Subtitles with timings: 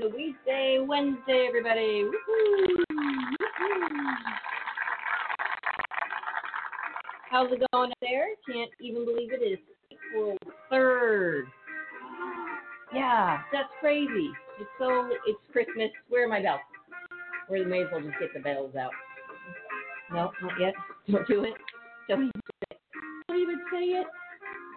[0.00, 2.04] To Weedsday Wednesday, everybody.
[2.04, 2.84] Woohoo!
[2.90, 4.14] Woohoo!
[7.30, 8.28] How's it going there?
[8.50, 9.58] Can't even believe it is
[9.90, 10.38] April
[10.72, 11.42] 3rd.
[12.94, 14.30] Yeah, that's crazy.
[14.58, 15.90] It's so, it's Christmas.
[16.08, 16.60] Where are my bells?
[17.50, 18.92] We may as well just get the bells out.
[20.10, 20.72] No, not yet.
[21.10, 21.54] Don't do it.
[22.08, 22.78] Don't even say it.
[23.28, 24.06] Don't even say it.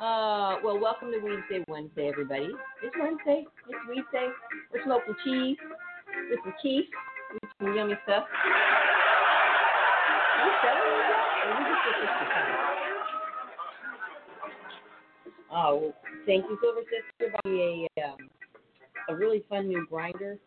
[0.01, 2.49] Uh, well, welcome to Wednesday, Wednesday, everybody.
[2.83, 3.45] It's Wednesday.
[3.69, 4.29] It's Wednesday.
[4.73, 5.57] We're smoking cheese
[6.29, 6.85] with some keef,
[7.31, 8.25] with some yummy stuff.
[10.43, 12.09] This?
[15.51, 15.93] Oh,
[16.25, 17.35] thank you, Silver Sister.
[17.45, 18.17] Me a um,
[19.09, 20.37] a really fun new grinder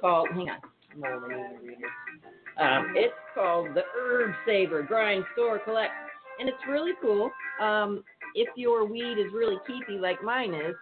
[0.00, 0.28] called.
[0.32, 0.58] Hang on,
[0.92, 1.00] I'm
[1.30, 2.62] to.
[2.62, 5.92] Um, it's called the Herb Saver Grind Store Collect,
[6.38, 7.30] and it's really cool.
[7.60, 10.74] Um, if your weed is really keefy like mine is,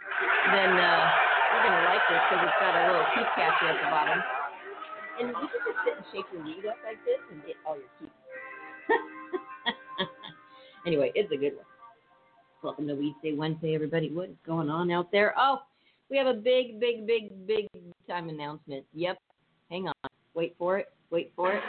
[0.52, 1.04] then uh,
[1.52, 4.18] you're gonna like this because it's got a little keef catcher at the bottom,
[5.20, 7.76] and you can just sit and shake your weed up like this and get all
[7.76, 8.08] your keef.
[10.86, 11.66] anyway, it's a good one.
[12.62, 14.10] Welcome to Weedsday Wednesday, everybody.
[14.10, 15.34] What is going on out there?
[15.36, 15.58] Oh,
[16.10, 17.69] we have a big, big, big, big
[18.08, 18.84] time announcement.
[18.94, 19.19] Yep.
[19.70, 20.10] Hang on.
[20.34, 20.90] Wait for it.
[21.10, 21.62] Wait for it.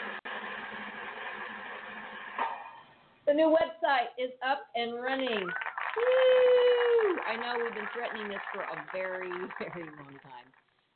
[3.26, 5.48] The new website is up and running.
[5.96, 7.20] Woo!
[7.28, 10.48] I know we've been threatening this for a very, very long time.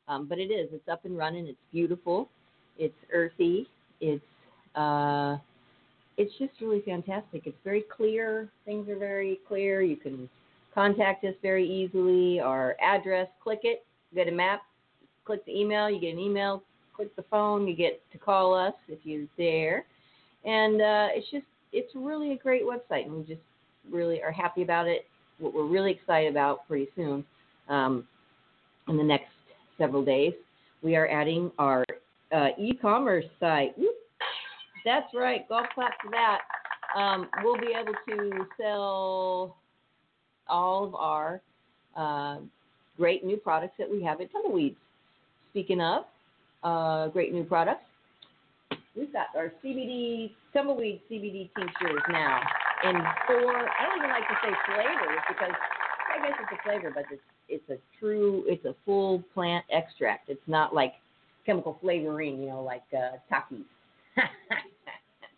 [0.08, 0.70] Um, but it is.
[0.72, 1.48] It's up and running.
[1.48, 2.30] It's beautiful.
[2.78, 3.68] It's earthy.
[4.00, 4.24] It's
[4.76, 5.38] uh,
[6.18, 7.44] it's just really fantastic.
[7.46, 8.50] It's very clear.
[8.66, 9.82] Things are very clear.
[9.82, 10.30] You can
[10.74, 12.40] contact us very easily.
[12.40, 13.86] Our address, click it,
[14.16, 14.62] get a map,
[15.26, 16.64] click the email, you get an email,
[16.96, 19.86] click the phone, you get to call us if you're there.
[20.46, 23.42] And uh, it's just, it's really a great website, and we just
[23.92, 25.06] really are happy about it.
[25.40, 27.24] What we're really excited about pretty soon,
[27.70, 28.08] um,
[28.88, 29.30] in the next
[29.78, 30.34] several days,
[30.82, 31.84] we are adding our
[32.32, 33.76] uh, e-commerce site.
[34.86, 35.48] That's right.
[35.50, 36.40] Golf clap for that.
[36.98, 39.58] Um, we'll be able to sell
[40.48, 41.42] all of our
[41.96, 42.38] uh,
[42.96, 44.76] great new products that we have at Tumbleweeds.
[45.52, 46.06] Speaking of
[46.64, 47.84] uh, great new products,
[48.96, 52.42] we've got our CBD Tumbleweed CBD tinctures now
[52.90, 52.96] in
[53.28, 53.54] four.
[53.56, 55.52] I don't even like to say flavors because
[56.14, 60.30] I guess it's a flavor, but it's it's a true it's a full plant extract.
[60.30, 60.94] It's not like
[61.46, 63.64] chemical flavoring, you know, like uh, Takis.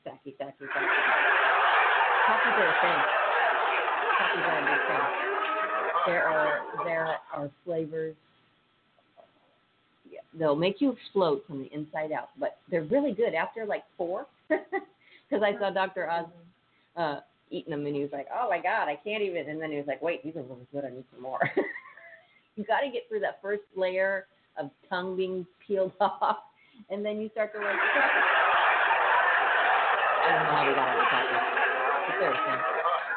[0.06, 0.86] Taki, taki, taki.
[2.30, 3.04] Takis are a thing.
[4.20, 5.02] Takis are a big thing.
[6.08, 8.16] There are there are flavors.
[10.38, 14.26] They'll make you explode from the inside out, but they're really good after like four.
[15.30, 16.10] Because I saw Dr.
[16.10, 16.26] Oz
[16.98, 17.20] uh,
[17.50, 19.78] eating them, and he was like, "Oh my God, I can't even." And then he
[19.78, 20.86] was like, "Wait, these are really good.
[20.86, 21.40] I need some more."
[22.56, 26.38] you got to get through that first layer of tongue being peeled off,
[26.90, 27.68] and then you start to like.
[30.20, 31.00] I don't know how we got the.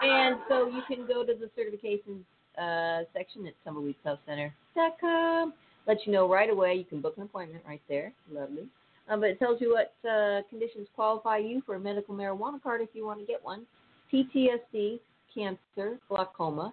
[0.03, 2.25] And so you can go to the certifications
[2.59, 5.55] uh, section at tumbleweedshealthcenter.com.
[5.87, 6.75] Let you know right away.
[6.75, 8.13] You can book an appointment right there.
[8.31, 8.67] Lovely.
[9.09, 12.81] Um, but it tells you what uh, conditions qualify you for a medical marijuana card
[12.81, 13.67] if you want to get one.
[14.13, 15.01] PTSD,
[15.35, 16.73] cancer, glaucoma,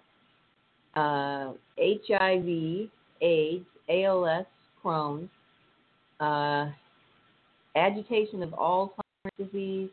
[0.94, 2.88] uh, HIV,
[3.20, 4.46] AIDS, ALS,
[4.84, 5.28] Crohn's,
[6.20, 6.70] uh,
[7.76, 9.90] agitation of Alzheimer's disease,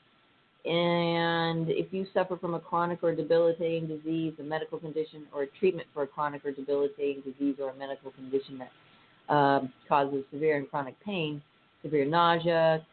[0.67, 5.47] and if you suffer from a chronic or debilitating disease, a medical condition, or a
[5.59, 10.57] treatment for a chronic or debilitating disease or a medical condition that um, causes severe
[10.57, 11.41] and chronic pain,
[11.83, 12.85] severe nausea,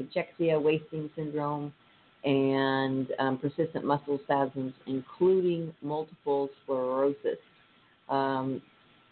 [0.00, 1.72] cachexia, wasting syndrome,
[2.28, 7.38] and um, persistent muscle spasms, including multiple sclerosis.
[8.10, 8.60] Um,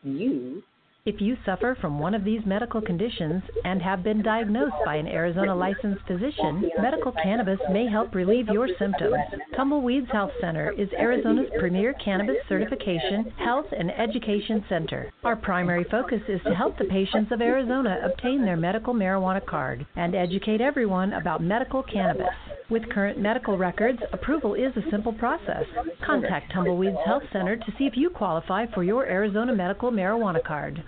[0.02, 0.62] you
[1.06, 5.06] If you suffer from one of these medical conditions and have been diagnosed by an
[5.06, 9.14] Arizona licensed physician, medical cannabis may help relieve your symptoms.
[9.56, 15.10] Tumbleweeds Health Center is Arizona's premier cannabis certification, health, and education center.
[15.24, 19.86] Our primary focus is to help the patients of Arizona obtain their medical marijuana card
[19.96, 22.34] and educate everyone about medical cannabis.
[22.68, 25.64] With current medical records, approval is a simple process.
[26.04, 30.82] Contact Tumbleweeds Health Center to see if you qualify for your Arizona medical marijuana card.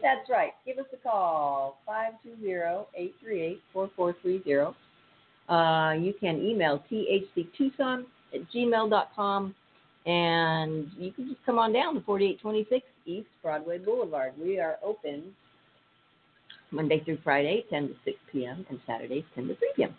[0.00, 0.52] That's right.
[0.64, 1.76] Give us a call,
[3.74, 4.74] 520-838-4430.
[5.48, 9.54] Uh, you can email thctucson at gmail.com,
[10.06, 14.32] and you can just come on down to 4826 East Broadway Boulevard.
[14.40, 15.34] We are open
[16.70, 19.94] Monday through Friday, 10 to 6 p.m., and Saturdays, 10 to 3 p.m.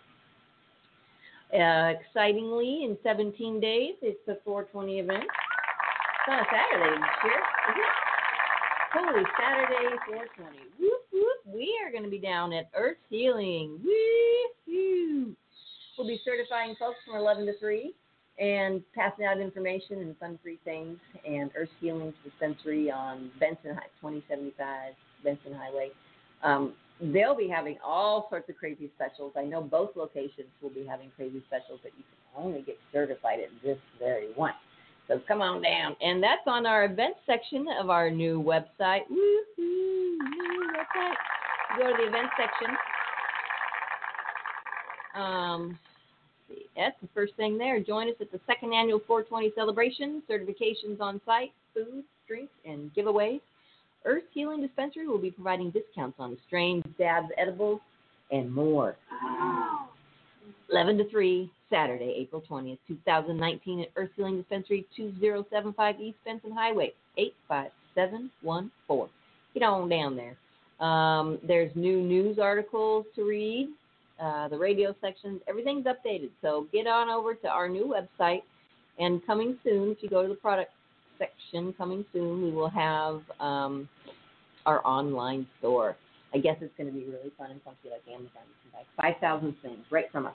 [1.54, 5.22] Uh, excitingly, in 17 days, it's the 420 event.
[5.22, 7.42] It's on a Saturday this year?
[8.92, 10.58] Holy Saturday, 420.
[10.80, 11.54] Whoop, whoop.
[11.54, 13.78] We are going to be down at Earth Healing.
[13.84, 15.36] Woo-hoo.
[15.96, 17.94] We'll be certifying folks from 11 to 3
[18.40, 20.98] and passing out information and fun free things.
[21.24, 25.90] And Earth Healing's dispensary on Benson High, 2075 Benson Highway.
[26.42, 29.32] Um, they'll be having all sorts of crazy specials.
[29.36, 33.40] I know both locations will be having crazy specials that you can only get certified
[33.40, 34.54] at this very one.
[35.08, 35.96] So come on down.
[36.00, 39.02] And that's on our events section of our new website.
[39.10, 39.58] Woohoo!
[39.58, 41.14] New website.
[41.78, 42.76] Go to the events section.
[45.14, 45.78] Um.
[46.76, 47.80] That's the first thing there.
[47.80, 50.22] Join us at the second annual 420 celebration.
[50.28, 53.40] Certifications on site, food, drinks, and giveaways.
[54.04, 57.80] Earth Healing Dispensary will be providing discounts on strains, dabs, edibles,
[58.30, 58.96] and more.
[60.70, 66.92] 11 to 3, Saturday, April 20th, 2019, at Earth Healing Dispensary, 2075 East Benson Highway,
[67.16, 69.08] 85714.
[69.54, 70.36] Get on down there.
[70.86, 73.68] Um, there's new news articles to read,
[74.20, 76.30] uh, the radio sections, everything's updated.
[76.42, 78.42] So get on over to our new website.
[78.98, 80.70] And coming soon, if you go to the product
[81.18, 83.88] section, coming soon, we will have um,
[84.66, 85.96] our online store.
[86.34, 88.30] I guess it's going to be really fun and funky like Amazon.
[88.34, 90.34] You can buy 5,000 things right from us.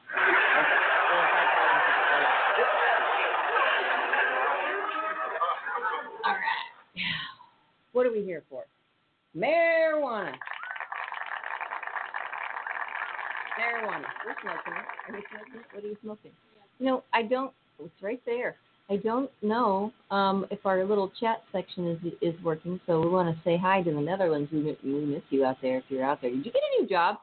[6.25, 6.59] All right.
[7.91, 8.63] What are we here for?
[9.35, 10.33] Marijuana.
[13.59, 14.05] Marijuana.
[14.25, 14.73] We're smoking.
[14.73, 15.61] Are you smoking?
[15.73, 16.31] What are you smoking?
[16.79, 17.51] No, I don't.
[17.79, 18.55] It's right there.
[18.89, 23.29] I don't know um, if our little chat section is is working, so we want
[23.29, 24.49] to say hi to the Netherlands.
[24.51, 26.31] We, we miss you out there if you're out there.
[26.31, 27.17] Did you get a new job?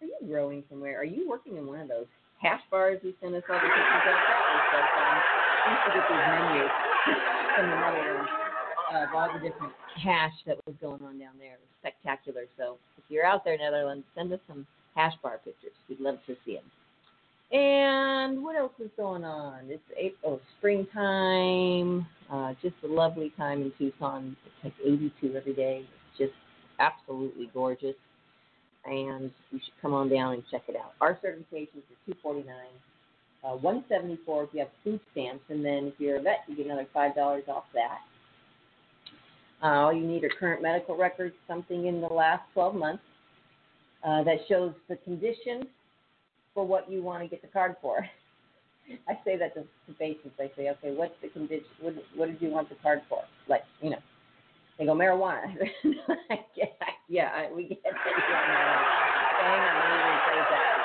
[0.00, 1.00] Are you growing somewhere?
[1.00, 2.06] Are you working in one of those
[2.40, 4.14] hash bars you sent us all the pictures of?
[4.70, 6.70] That so used to get these menus
[7.56, 7.78] from the
[8.94, 11.54] of all the different hash that was going on down there.
[11.54, 12.44] It was spectacular.
[12.56, 15.72] So if you're out there, Netherlands, send us some hash bar pictures.
[15.88, 16.64] We'd love to see them.
[17.50, 19.60] And what else is going on?
[19.68, 22.06] It's April, springtime.
[22.30, 24.36] Uh, just a lovely time in Tucson.
[24.44, 25.84] It's like 82 every day.
[25.84, 26.38] It's just
[26.78, 27.96] absolutely gorgeous.
[28.84, 30.92] And you should come on down and check it out.
[31.00, 32.54] Our certifications are 249
[33.44, 36.66] uh, 174 if you have food stamps, and then if you're a vet, you get
[36.66, 37.98] another five dollars off that.
[39.62, 43.02] Uh, all you need are current medical records, something in the last 12 months
[44.04, 45.66] uh, that shows the condition
[46.58, 48.04] for what you want to get the card for.
[49.08, 50.34] I say that to, to patients.
[50.40, 51.62] I say, okay, what's the condition?
[51.80, 53.22] What, what did you want the card for?
[53.46, 53.98] Like, you know,
[54.76, 55.54] they go marijuana.
[56.56, 56.64] yeah,
[57.08, 58.24] yeah, I- we get it.
[58.28, 58.40] Yeah,
[59.68, 60.82] on, let me rephrase that.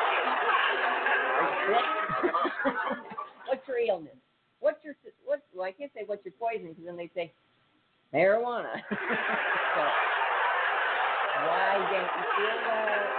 [3.47, 4.13] What's your illness?
[4.59, 4.93] What's your
[5.25, 5.41] what?
[5.55, 7.33] Well, I can't say what's your poison because then they say
[8.13, 8.75] marijuana.
[9.73, 9.93] so
[11.41, 13.15] why don't you feel that?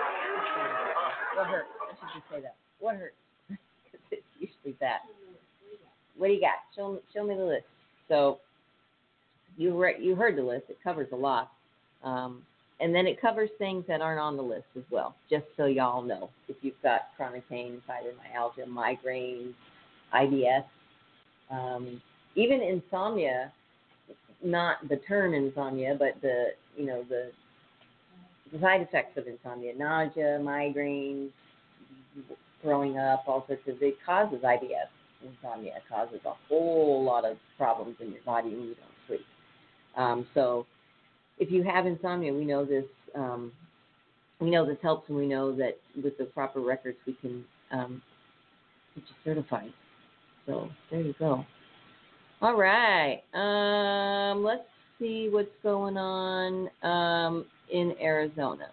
[1.32, 1.83] What hurts?
[2.30, 2.56] Say that.
[2.80, 3.14] What hurts?
[4.10, 5.00] It's usually that.
[6.16, 6.58] What do you got?
[6.76, 7.64] Show me, show me the list.
[8.08, 8.38] So
[9.56, 10.64] you re- you heard the list.
[10.68, 11.50] It covers a lot,
[12.04, 12.42] um,
[12.80, 15.16] and then it covers things that aren't on the list as well.
[15.28, 19.54] Just so y'all know, if you've got chronic pain, fibromyalgia, migraines,
[20.14, 20.64] IBS,
[21.50, 22.00] um,
[22.36, 23.52] even insomnia.
[24.42, 27.30] Not the term insomnia, but the you know the,
[28.52, 31.30] the side effects of insomnia: nausea, migraines,
[32.62, 33.82] throwing up, all sorts of.
[33.82, 34.88] It causes IBS.
[35.22, 39.26] Insomnia causes a whole lot of problems in your body when you don't sleep.
[39.96, 40.66] Um, so,
[41.38, 42.84] if you have insomnia, we know this.
[43.14, 43.52] Um,
[44.40, 48.02] we know this helps, and we know that with the proper records, we can um,
[48.94, 49.72] get you certified.
[50.46, 51.44] So there you go.
[52.42, 53.22] All right.
[53.32, 54.64] Um, let's
[54.98, 58.66] see what's going on um, in Arizona.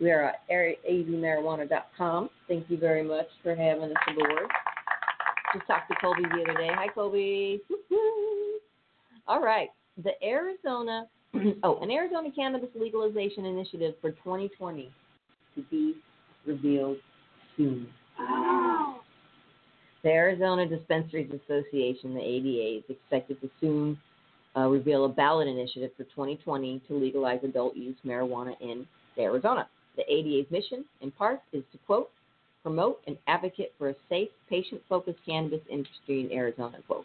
[0.00, 2.30] We are at azmarijuana.com.
[2.48, 4.50] Thank you very much for having us aboard.
[5.54, 6.70] Just talked to Colby the other day.
[6.72, 7.60] Hi, Colby.
[9.28, 9.68] All right.
[10.02, 11.06] The Arizona,
[11.62, 14.90] oh, an Arizona cannabis legalization initiative for 2020
[15.54, 15.94] to be
[16.44, 16.96] revealed
[17.56, 17.86] soon.
[20.02, 23.98] The Arizona Dispensaries Association, the ADA, is expected to soon
[24.56, 28.86] uh, reveal a ballot initiative for 2020 to legalize adult use marijuana in
[29.18, 29.68] Arizona.
[29.96, 32.10] The ADA's mission, in part, is to quote,
[32.62, 37.04] promote and advocate for a safe, patient focused cannabis industry in Arizona, quote.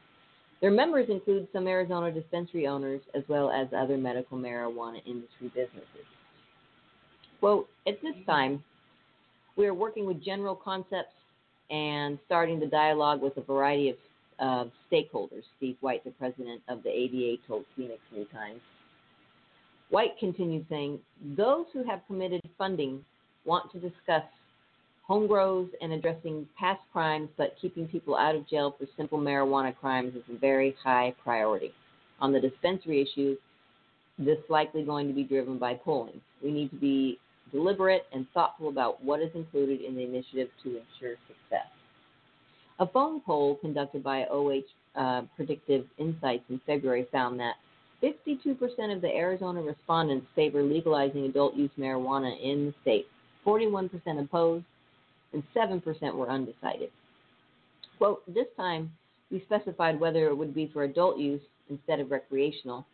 [0.62, 6.06] Their members include some Arizona dispensary owners as well as other medical marijuana industry businesses.
[7.40, 8.64] Quote, at this time,
[9.56, 11.14] we are working with general concepts
[11.70, 13.96] and starting the dialogue with a variety of
[14.40, 15.44] uh, stakeholders.
[15.58, 18.60] Steve White, the president of the ADA, told Phoenix New Times.
[19.90, 21.00] White continued saying,
[21.36, 23.04] Those who have committed funding
[23.46, 24.24] want to discuss
[25.04, 29.76] home grows and addressing past crimes, but keeping people out of jail for simple marijuana
[29.76, 31.74] crimes is a very high priority.
[32.20, 33.36] On the dispensary issue,
[34.20, 36.22] this is likely going to be driven by polling.
[36.44, 37.18] We need to be
[37.52, 41.68] deliberate and thoughtful about what is included in the initiative to ensure success.
[42.80, 44.62] A phone poll conducted by OH
[44.96, 47.56] uh, Predictive Insights in February found that
[48.02, 53.08] 52% of the Arizona respondents favor legalizing adult use marijuana in the state,
[53.46, 53.90] 41%
[54.22, 54.66] opposed,
[55.34, 56.90] and 7% were undecided.
[57.98, 58.92] Quote, this time
[59.32, 62.86] we specified whether it would be for adult use instead of recreational,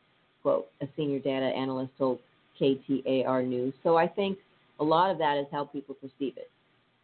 [0.42, 2.20] quote, a senior data analyst told
[2.60, 3.74] KTAR News.
[3.84, 4.38] So I think
[4.80, 6.50] a lot of that is how people perceive it.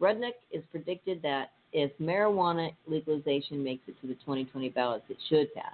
[0.01, 5.53] Rudnick is predicted that if marijuana legalization makes it to the 2020 ballots, it should
[5.53, 5.73] pass.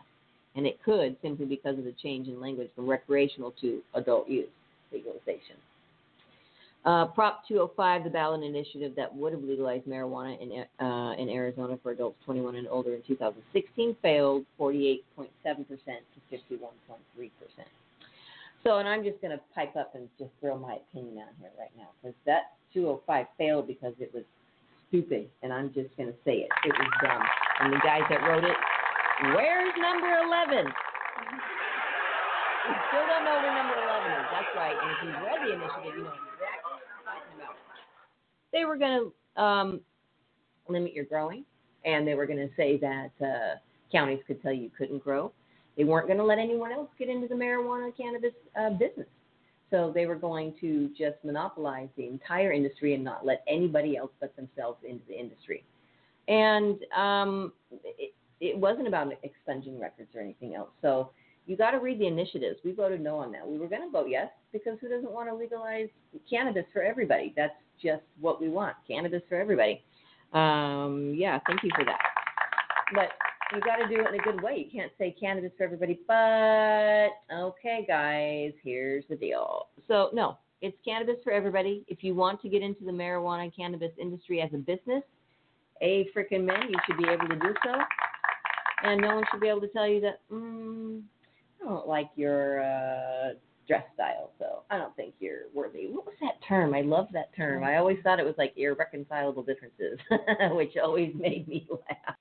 [0.58, 4.50] And it could simply because of the change in language from recreational to adult use
[4.92, 5.56] legalization.
[6.84, 11.78] Uh, Prop 205, the ballot initiative that would have legalized marijuana in, uh, in Arizona
[11.84, 17.30] for adults 21 and older in 2016, failed 48.7% to 51.3%.
[18.64, 21.52] So, and I'm just going to pipe up and just throw my opinion out here
[21.60, 24.24] right now because that 205 failed because it was
[24.90, 26.50] stupid, and I'm just going to say it.
[26.66, 27.22] It was dumb.
[27.60, 28.56] And the guys that wrote it,
[29.34, 30.66] where's number 11?
[32.68, 34.28] We still don't know where number 11 is.
[34.32, 34.76] That's right.
[34.76, 37.56] And if you've read the initiative, you know exactly what I'm talking about.
[38.52, 39.82] They were going to um,
[40.68, 41.46] limit your growing,
[41.86, 43.58] and they were going to say that uh,
[43.92, 45.32] counties could tell you couldn't grow.
[45.78, 49.08] They weren't going to let anyone else get into the marijuana cannabis uh, business.
[49.70, 54.12] So they were going to just monopolize the entire industry and not let anybody else
[54.20, 55.64] but themselves into the industry.
[56.28, 60.70] And um, it, it wasn't about expunging records or anything else.
[60.82, 61.12] So
[61.46, 62.60] you got to read the initiatives.
[62.64, 63.48] We voted no on that.
[63.48, 65.88] We were going to vote yes because who doesn't want to legalize
[66.30, 67.34] cannabis for everybody?
[67.36, 69.84] That's just what we want cannabis for everybody.
[70.34, 72.00] Um, yeah, thank you for that.
[72.94, 73.10] But
[73.54, 74.66] you got to do it in a good way.
[74.66, 79.68] You can't say cannabis for everybody, but okay, guys, here's the deal.
[79.88, 81.86] So, no, it's cannabis for everybody.
[81.88, 85.04] If you want to get into the marijuana cannabis industry as a business,
[85.82, 87.72] a freaking man, you should be able to do so.
[88.84, 91.02] And no one should be able to tell you that, mm,
[91.62, 93.34] I don't like your uh,
[93.68, 95.88] dress style, so I don't think you're worthy.
[95.88, 96.74] What was that term?
[96.74, 97.64] I love that term.
[97.64, 100.00] I always thought it was like irreconcilable differences,
[100.52, 102.16] which always made me laugh.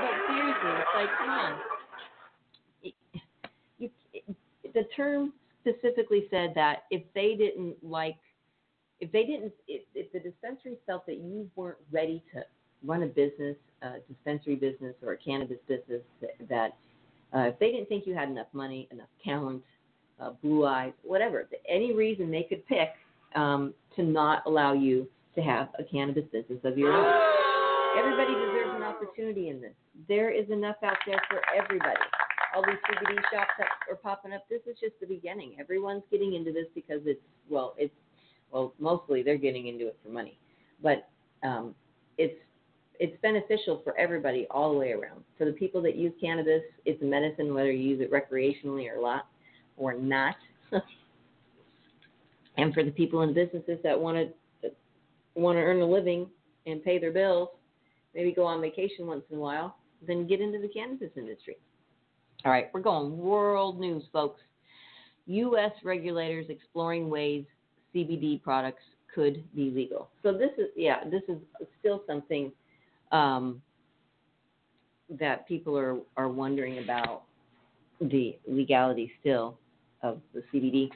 [0.00, 1.60] but seriously, it's like, come on.
[3.78, 3.90] You,
[4.74, 8.16] the term specifically said that if they didn't like,
[9.00, 12.42] if they didn't, if, if the dispensary felt that you weren't ready to
[12.84, 16.76] run a business, a dispensary business, or a cannabis business, that, that
[17.36, 19.62] uh, if they didn't think you had enough money, enough talent,
[20.20, 22.90] uh, blue eyes, whatever, any reason they could pick
[23.34, 27.22] um, to not allow you to have a cannabis business of your own.
[27.98, 29.72] Everybody deserves an opportunity in this.
[30.08, 31.96] There is enough out there for everybody.
[32.54, 35.56] All these CBD shops that are popping up, this is just the beginning.
[35.60, 37.92] Everyone's getting into this because it's well, it's
[38.56, 40.38] well, mostly they're getting into it for money,
[40.82, 41.10] but
[41.42, 41.74] um,
[42.16, 42.34] it's
[42.98, 45.22] it's beneficial for everybody all the way around.
[45.36, 48.98] For the people that use cannabis, it's a medicine, whether you use it recreationally or
[48.98, 49.26] not,
[49.76, 50.36] or not.
[52.56, 54.16] and for the people in businesses that want
[54.62, 54.70] to
[55.34, 56.26] want to earn a living
[56.64, 57.50] and pay their bills,
[58.14, 61.58] maybe go on vacation once in a while, then get into the cannabis industry.
[62.46, 64.40] All right, we're going world news, folks.
[65.26, 65.72] U.S.
[65.84, 67.44] regulators exploring ways
[67.96, 68.82] CBD products
[69.14, 70.10] could be legal.
[70.22, 71.38] So this is, yeah, this is
[71.80, 72.52] still something
[73.12, 73.62] um,
[75.08, 77.22] that people are, are wondering about
[78.00, 79.58] the legality still
[80.02, 80.90] of the CBD.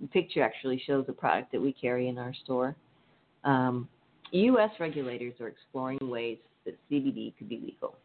[0.00, 2.74] The picture actually shows a product that we carry in our store.
[3.44, 3.88] Um,
[4.30, 4.70] U.S.
[4.80, 7.96] regulators are exploring ways that CBD could be legal.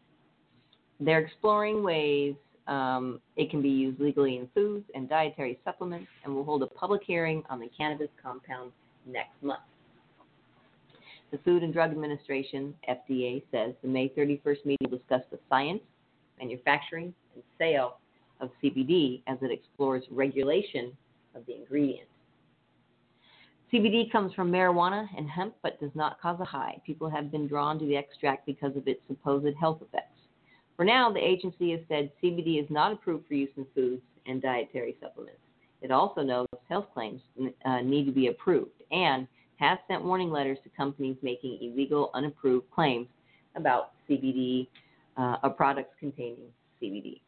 [1.00, 2.34] They're exploring ways
[2.68, 6.66] um, it can be used legally in foods and dietary supplements and we'll hold a
[6.66, 8.70] public hearing on the cannabis compound
[9.06, 9.60] next month.
[11.30, 15.82] The Food and Drug Administration, FDA, says the May 31st meeting will discuss the science,
[16.38, 17.98] manufacturing, and sale
[18.40, 20.96] of CBD as it explores regulation
[21.34, 22.08] of the ingredient.
[23.72, 26.80] CBD comes from marijuana and hemp but does not cause a high.
[26.86, 30.17] People have been drawn to the extract because of its supposed health effects.
[30.78, 34.40] For now, the agency has said CBD is not approved for use in foods and
[34.40, 35.40] dietary supplements.
[35.82, 37.20] It also knows health claims
[37.64, 42.70] uh, need to be approved and has sent warning letters to companies making illegal, unapproved
[42.70, 43.08] claims
[43.56, 44.68] about CBD
[45.16, 46.46] uh, or products containing
[46.80, 47.22] CBD.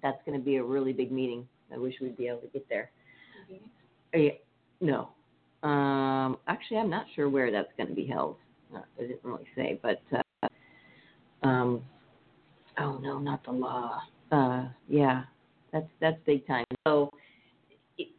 [0.00, 1.48] That's going to be a really big meeting.
[1.74, 2.92] I wish we'd be able to get there.
[4.14, 4.36] Uh,
[4.80, 5.08] no.
[5.68, 8.36] Um, actually, I'm not sure where that's going to be held.
[8.72, 10.48] Uh, I didn't really say, but uh,
[11.42, 11.82] um,
[13.00, 14.00] no, not the law.
[14.30, 15.24] Uh, yeah,
[15.72, 16.64] that's that's big time.
[16.86, 17.10] So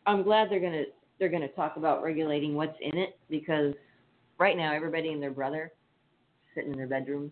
[0.05, 0.83] I'm glad they're gonna
[1.19, 3.73] they're gonna talk about regulating what's in it because
[4.37, 5.71] right now everybody and their brother
[6.55, 7.31] sitting in their bedrooms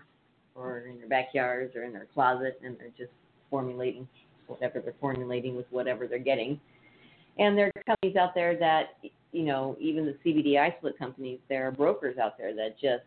[0.55, 3.11] or in their backyards or in their closet and they're just
[3.49, 4.07] formulating
[4.47, 6.59] whatever they're formulating with whatever they're getting.
[7.37, 8.97] And there are companies out there that
[9.31, 13.03] you know, even the CBD isolate companies, there are brokers out there that just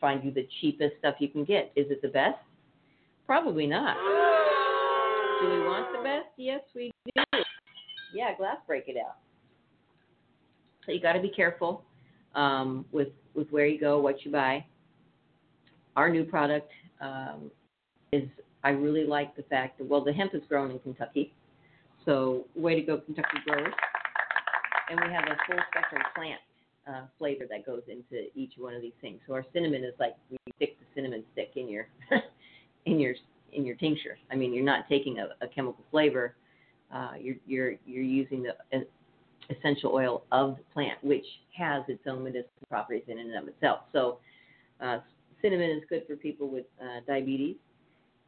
[0.00, 1.72] find you the cheapest stuff you can get.
[1.76, 2.38] Is it the best?
[3.28, 3.94] Probably not.
[5.42, 6.28] Do we want the best?
[6.38, 7.22] Yes, we do.
[8.14, 9.16] Yeah, glass break it out.
[10.86, 11.84] So you got to be careful
[12.34, 14.64] um, with with where you go, what you buy.
[15.94, 17.50] Our new product um,
[18.12, 18.24] is.
[18.64, 21.34] I really like the fact that well, the hemp is grown in Kentucky,
[22.06, 23.74] so way to go, Kentucky growers.
[24.88, 26.40] And we have a full spectrum plant
[26.88, 29.20] uh, flavor that goes into each one of these things.
[29.26, 31.88] So our cinnamon is like we stick the cinnamon stick in your
[32.88, 33.14] in your
[33.52, 34.18] in your tincture.
[34.30, 36.34] I mean, you're not taking a, a chemical flavor.
[36.92, 38.86] Uh, you're you're you're using the
[39.50, 41.24] essential oil of the plant, which
[41.56, 43.80] has its own medicinal properties in and of itself.
[43.92, 44.18] So,
[44.80, 44.98] uh,
[45.42, 47.56] cinnamon is good for people with uh, diabetes.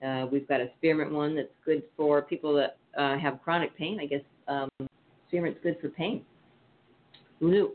[0.06, 3.98] Uh, we've got a spearmint one that's good for people that uh, have chronic pain.
[4.00, 4.68] I guess um,
[5.28, 6.22] spearmint's good for pain.
[7.40, 7.72] Knew?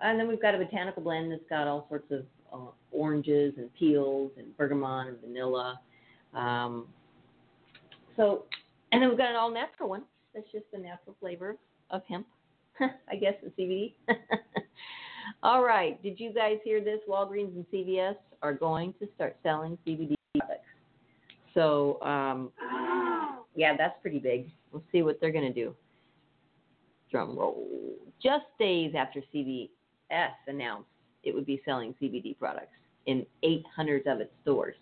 [0.00, 3.72] And then we've got a botanical blend that's got all sorts of uh, oranges and
[3.74, 5.80] peels and bergamot and vanilla
[6.34, 6.86] um,
[8.16, 8.44] so,
[8.92, 10.02] and then we've got an all natural one.
[10.34, 11.56] That's just the natural flavor
[11.90, 12.26] of hemp,
[12.80, 13.94] I guess, and CBD.
[15.42, 16.02] all right.
[16.02, 17.00] Did you guys hear this?
[17.08, 20.62] Walgreens and CVS are going to start selling CBD products.
[21.54, 22.50] So, um,
[23.54, 24.50] yeah, that's pretty big.
[24.72, 25.74] We'll see what they're going to do.
[27.10, 27.66] Drum roll.
[28.22, 29.68] Just days after CVS
[30.46, 30.88] announced
[31.22, 32.72] it would be selling CBD products
[33.06, 34.74] in 800 of its stores.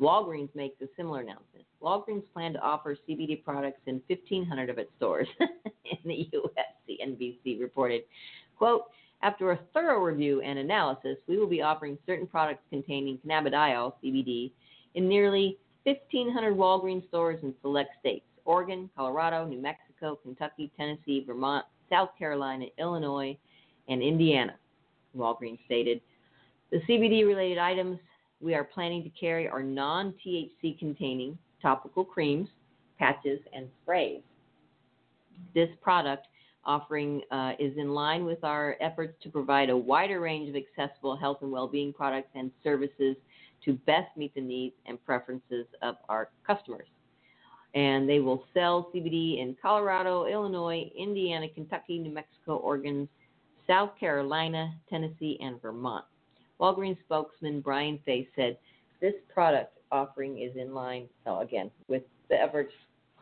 [0.00, 1.64] Walgreens makes a similar announcement.
[1.82, 6.98] Walgreens plan to offer CBD products in 1,500 of its stores in the U.S., the
[7.04, 8.02] NBC reported.
[8.56, 8.84] Quote,
[9.22, 14.52] after a thorough review and analysis, we will be offering certain products containing cannabidiol, CBD,
[14.94, 21.66] in nearly 1,500 Walgreens stores in select states Oregon, Colorado, New Mexico, Kentucky, Tennessee, Vermont,
[21.90, 23.36] South Carolina, Illinois,
[23.88, 24.54] and Indiana,
[25.16, 26.00] Walgreens stated.
[26.70, 27.98] The CBD related items
[28.40, 32.48] we are planning to carry our non THC containing topical creams,
[32.98, 34.20] patches, and sprays.
[35.54, 36.26] This product
[36.64, 41.16] offering uh, is in line with our efforts to provide a wider range of accessible
[41.16, 43.16] health and well-being products and services
[43.64, 46.86] to best meet the needs and preferences of our customers.
[47.74, 53.08] And they will sell CBD in Colorado, Illinois, Indiana, Kentucky, New Mexico, Oregon,
[53.66, 56.04] South Carolina, Tennessee, and Vermont.
[56.60, 58.58] Walgreens spokesman Brian Faith said
[59.00, 62.72] this product offering is in line, so again, with the efforts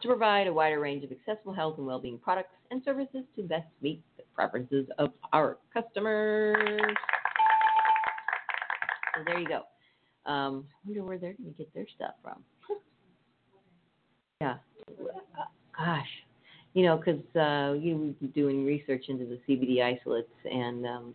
[0.03, 3.66] to provide a wider range of accessible health and well-being products and services to best
[3.83, 6.81] meet the preferences of our customers.
[9.14, 9.62] So there you go.
[10.31, 12.42] Um, I wonder where they're going to get their stuff from.
[14.40, 14.57] yeah.
[15.77, 16.07] Gosh.
[16.75, 21.14] You know, because uh, you know, doing research into the CBD isolates, and um,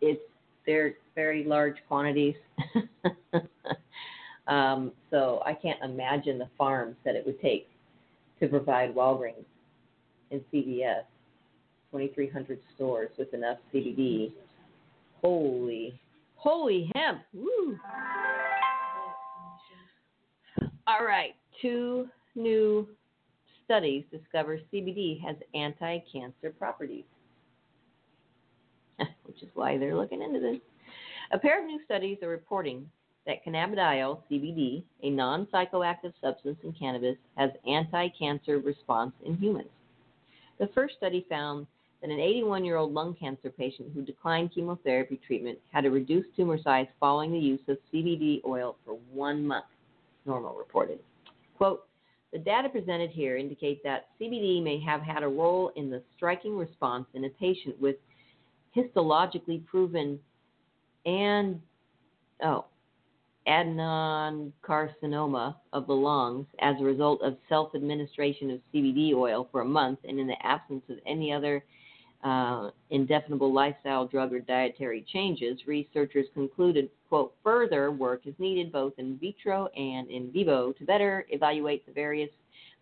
[0.00, 0.22] it's
[0.66, 2.34] they're very large quantities.
[4.46, 7.68] um, so I can't imagine the farms that it would take
[8.40, 9.44] to provide Walgreens
[10.30, 11.04] and CVS,
[11.92, 14.32] 2,300 stores with enough CBD.
[15.20, 15.98] Holy,
[16.36, 17.22] holy hemp!
[17.32, 17.78] Woo!
[20.86, 22.86] All right, two new
[23.64, 27.04] studies discover CBD has anti-cancer properties,
[29.34, 30.60] which is why they're looking into this.
[31.32, 32.88] A pair of new studies are reporting
[33.26, 39.70] that cannabidiol, CBD, a non-psychoactive substance in cannabis, has anti-cancer response in humans.
[40.58, 41.66] The first study found
[42.00, 46.86] that an 81-year-old lung cancer patient who declined chemotherapy treatment had a reduced tumor size
[47.00, 49.64] following the use of CBD oil for one month,
[50.28, 50.98] NORML reported.
[51.56, 51.86] Quote,
[52.32, 56.58] the data presented here indicate that CBD may have had a role in the striking
[56.58, 57.96] response in a patient with
[58.76, 60.18] histologically proven
[61.06, 61.60] and
[62.42, 62.64] oh,
[63.46, 70.00] adenocarcinoma of the lungs as a result of self-administration of CBD oil for a month
[70.08, 71.62] and in the absence of any other
[72.24, 78.94] uh, indefinable lifestyle drug or dietary changes, researchers concluded, quote, further work is needed both
[78.96, 82.30] in vitro and in vivo to better evaluate the various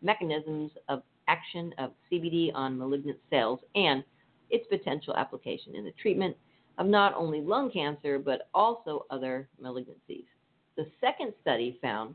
[0.01, 4.05] mechanisms of action of CBD on malignant cells and
[4.53, 6.37] its potential application in the treatment
[6.79, 10.27] of not only lung cancer but also other malignancies.
[10.77, 12.15] The second study found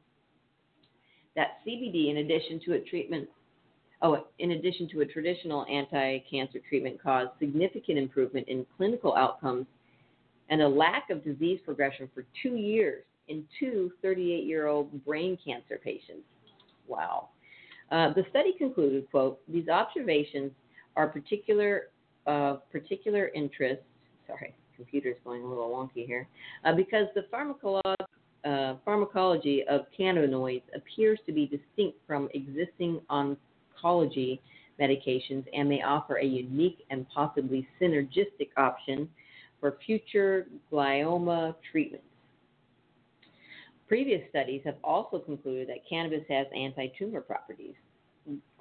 [1.35, 3.27] that CBD, in addition to a treatment
[4.01, 9.65] oh, in addition to a traditional anti cancer treatment, caused significant improvement in clinical outcomes
[10.49, 15.37] and a lack of disease progression for two years in two 38 year old brain
[15.43, 16.23] cancer patients.
[16.87, 17.29] Wow.
[17.91, 20.51] Uh, the study concluded, quote, these observations
[20.95, 21.89] are particular,
[22.27, 23.81] uh, particular interest,
[24.27, 26.27] sorry, computer's going a little wonky here,
[26.65, 27.23] uh, because the
[28.45, 34.39] uh, pharmacology of cannabinoids appears to be distinct from existing oncology
[34.79, 39.09] medications and may offer a unique and possibly synergistic option
[39.59, 42.05] for future glioma treatments.
[43.87, 47.73] Previous studies have also concluded that cannabis has anti tumor properties.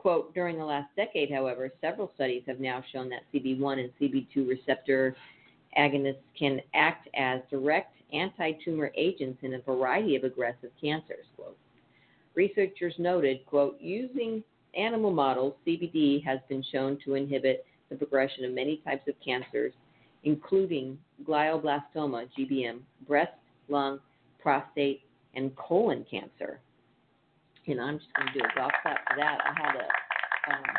[0.06, 4.48] Quote, during the last decade, however, several studies have now shown that CB1 and CB2
[4.48, 5.16] receptor
[5.76, 11.26] agonists can act as direct anti tumor agents in a variety of aggressive cancers.
[11.34, 11.58] Quote.
[12.36, 14.44] Researchers noted, quote, using
[14.78, 19.72] animal models, CBD has been shown to inhibit the progression of many types of cancers,
[20.22, 23.32] including glioblastoma, GBM, breast,
[23.68, 23.98] lung,
[24.38, 25.00] prostate,
[25.34, 26.60] and colon cancer.
[27.68, 29.38] And I'm just going to do a golf clap for that.
[29.44, 30.76] I had a, um,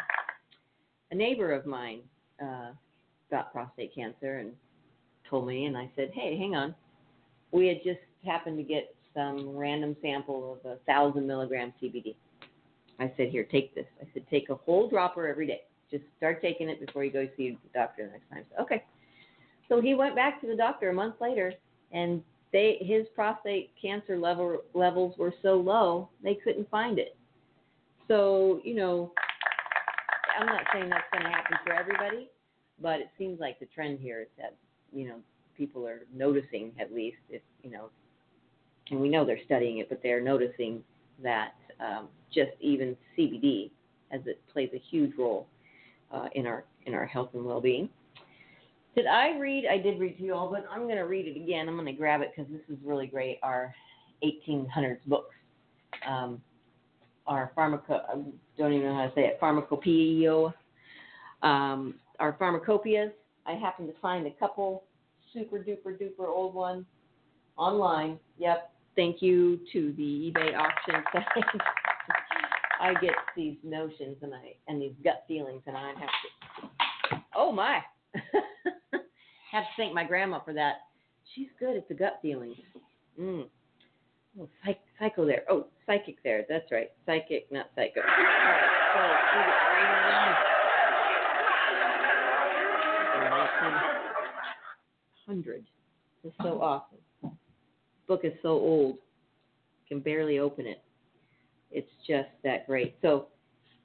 [1.12, 2.00] a neighbor of mine
[2.42, 2.72] uh,
[3.30, 4.52] got prostate cancer and
[5.30, 6.74] told me, and I said, hey, hang on.
[7.52, 12.16] We had just happened to get some random sample of a thousand milligram CBD.
[13.00, 13.86] I said, here, take this.
[14.02, 15.64] I said, take a whole dropper every day.
[15.92, 18.44] Just start taking it before you go see the doctor the next time.
[18.56, 18.84] So, okay.
[19.70, 21.54] So he went back to the doctor a month later,
[21.92, 22.24] and
[22.54, 27.16] they his prostate cancer level levels were so low they couldn't find it.
[28.08, 29.12] So you know,
[30.40, 32.30] I'm not saying that's going to happen for everybody,
[32.82, 34.56] but it seems like the trend here is that
[34.94, 35.18] you know
[35.58, 37.90] people are noticing at least if you know,
[38.92, 40.84] and we know they're studying it, but they're noticing
[41.22, 43.72] that um, just even CBD,
[44.12, 45.48] as it plays a huge role
[46.14, 47.90] uh, in our in our health and well-being.
[48.98, 49.66] Did I read?
[49.72, 51.70] I did read to you all, but I'm going to read it again.
[51.70, 53.38] I'm going to grab it because this is really great.
[53.44, 53.72] Our
[54.24, 55.36] 1800s books,
[56.10, 56.42] um,
[57.28, 58.02] our pharmaco.
[58.10, 58.16] I
[58.58, 59.38] don't even know how to say it.
[59.40, 60.52] Pharmacopoeia.
[61.44, 63.12] Um, our pharmacopoeias.
[63.46, 64.86] I happened to find a couple
[65.32, 66.86] super duper duper old ones
[67.56, 68.18] online.
[68.40, 68.72] Yep.
[68.96, 71.62] Thank you to the eBay auction site.
[72.82, 77.22] I get these notions and I and these gut feelings, and I have to.
[77.36, 77.82] Oh my!
[79.52, 80.76] have to thank my grandma for that.
[81.36, 82.58] She's good at the gut feelings.
[83.20, 83.46] Mm.
[84.40, 85.44] Oh, psych, psycho there.
[85.50, 86.46] Oh, psychic there.
[86.48, 86.92] That's right.
[87.06, 88.02] Psychic, not psycho.
[88.02, 88.68] All right.
[95.26, 95.66] So, hundred.
[96.24, 97.38] Is so awesome.
[98.08, 98.98] Book is so old.
[99.88, 100.84] Can barely open it
[101.72, 102.96] it's just that great.
[103.02, 103.28] So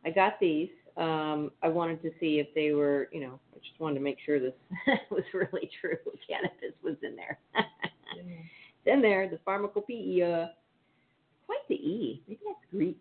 [0.04, 0.68] I got these.
[0.96, 4.18] Um, I wanted to see if they were, you know, I just wanted to make
[4.24, 4.52] sure this
[5.10, 5.96] was really true.
[6.28, 7.38] Cannabis was in there.
[8.84, 10.52] Then there, the pharmacopoeia.
[11.46, 12.22] Quite the E.
[12.26, 13.00] Maybe that's Greek.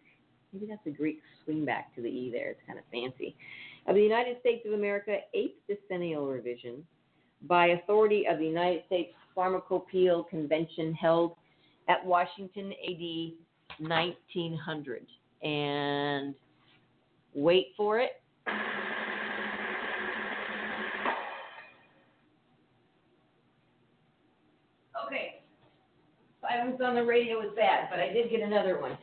[0.53, 2.51] Maybe that's a Greek swing back to the E there.
[2.51, 3.35] It's kind of fancy.
[3.87, 6.85] Of the United States of America, eighth decennial revision
[7.47, 11.35] by authority of the United States Pharmacopoeial Convention held
[11.87, 13.33] at Washington AD
[13.79, 15.07] 1900.
[15.41, 16.35] And
[17.33, 18.11] wait for it.
[25.05, 25.41] Okay.
[26.41, 28.97] Silence on the radio was bad, but I did get another one.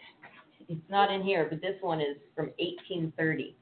[0.69, 3.57] It's not in here, but this one is from 1830.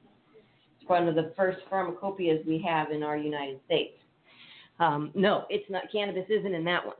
[0.79, 3.97] It's one of the first pharmacopoeias we have in our United States.
[4.79, 5.83] Um, no, it's not.
[5.91, 6.95] Cannabis isn't in that one,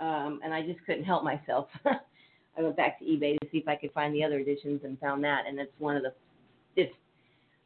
[0.00, 1.68] um, and I just couldn't help myself.
[1.86, 4.98] I went back to eBay to see if I could find the other editions and
[5.00, 6.12] found that, and it's one of the
[6.78, 6.94] it's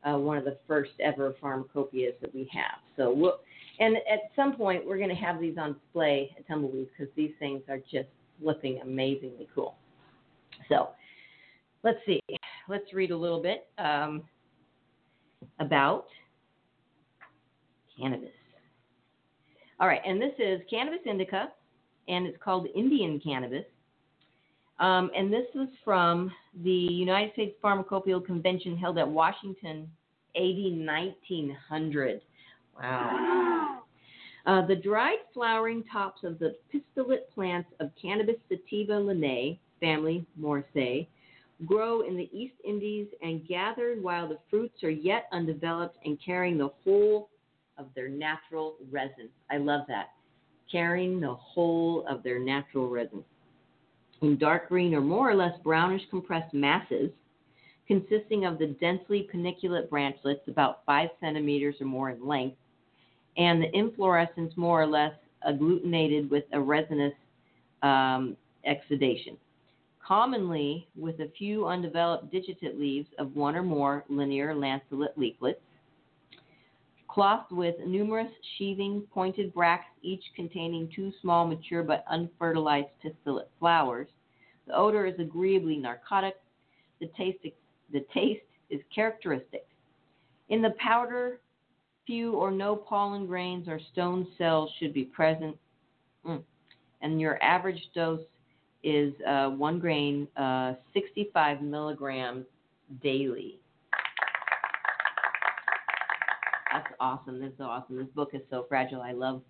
[0.04, 2.80] uh, one of the first ever pharmacopoeias that we have.
[2.96, 3.38] So we'll,
[3.78, 7.30] and at some point we're going to have these on display at Tumbleweed because these
[7.38, 8.08] things are just
[8.42, 9.76] flipping amazingly cool.
[10.68, 10.88] So
[11.84, 12.20] let's see.
[12.68, 14.22] Let's read a little bit um,
[15.60, 16.06] about
[17.98, 18.30] cannabis.
[19.80, 21.48] All right, and this is Cannabis indica,
[22.06, 23.64] and it's called Indian cannabis.
[24.82, 26.32] Um, and this was from
[26.64, 29.88] the United States Pharmacopoeial Convention held at Washington,
[30.34, 32.20] AD 1900.
[32.80, 33.82] Wow.
[34.44, 41.06] Uh, the dried flowering tops of the pistillate plants of Cannabis sativa linnae, family Moraceae,
[41.64, 46.58] grow in the East Indies and gathered while the fruits are yet undeveloped and carrying
[46.58, 47.28] the whole
[47.78, 49.28] of their natural resin.
[49.48, 50.08] I love that.
[50.72, 53.22] Carrying the whole of their natural resin.
[54.22, 57.10] In dark green or more or less brownish compressed masses,
[57.88, 62.56] consisting of the densely paniculate branchlets about 5 centimeters or more in length,
[63.36, 65.12] and the inflorescence more or less
[65.46, 67.14] agglutinated with a resinous
[67.82, 69.36] um, exudation.
[70.06, 75.60] Commonly with a few undeveloped digitate leaves of one or more linear lanceolate leaflets,
[77.12, 84.08] clothed with numerous sheathing pointed bracts, each containing two small mature but unfertilized pistillate flowers.
[84.66, 86.36] The odor is agreeably narcotic.
[87.00, 87.38] The taste,
[87.92, 89.66] the taste is characteristic.
[90.48, 91.40] In the powder,
[92.06, 95.56] few or no pollen grains or stone cells should be present.
[96.26, 96.42] Mm.
[97.02, 98.20] And your average dose
[98.82, 102.46] is uh, one grain, uh, 65 milligrams
[103.02, 103.58] daily.
[106.72, 107.40] That's awesome.
[107.40, 107.96] This is so awesome.
[107.96, 109.02] This book is so fragile.
[109.02, 109.42] I love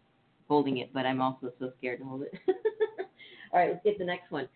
[0.48, 2.32] holding it, but I'm also so scared to hold it.
[3.52, 4.48] All right, let's get the next one.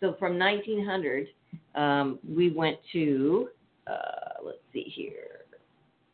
[0.00, 1.26] So from 1900,
[1.74, 3.48] um, we went to,
[3.86, 5.44] uh, let's see here.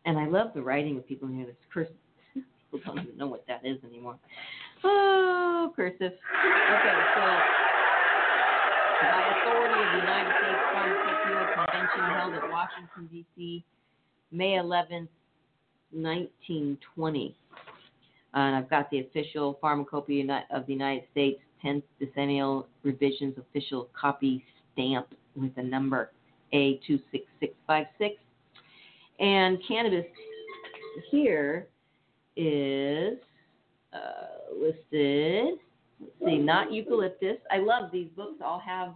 [0.04, 1.46] And I love the writing of people in here.
[1.46, 1.94] This cursive.
[2.34, 4.16] people don't even know what that is anymore.
[4.82, 6.00] Oh, cursive.
[6.00, 7.20] Okay, so
[9.06, 13.64] by authority of the United States Pharmaceutical Convention held at Washington, D.C.,
[14.32, 15.08] May 11th,
[15.92, 17.34] 1920.
[18.32, 24.44] And I've got the official Pharmacopoeia of the United States 10th Decennial Revisions official copy
[24.72, 26.10] stamp with the number
[26.52, 28.16] A26656.
[29.18, 30.06] And cannabis
[31.10, 31.66] here
[32.36, 33.18] is
[33.92, 35.58] uh, listed.
[36.00, 37.36] Let's see, not eucalyptus.
[37.50, 38.40] I love these books.
[38.42, 38.94] All have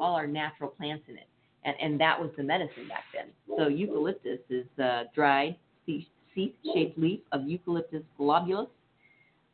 [0.00, 1.26] all our natural plants in it,
[1.64, 3.26] and and that was the medicine back then.
[3.58, 5.56] So eucalyptus is uh, dried
[6.74, 8.68] shaped leaf of Eucalyptus globulus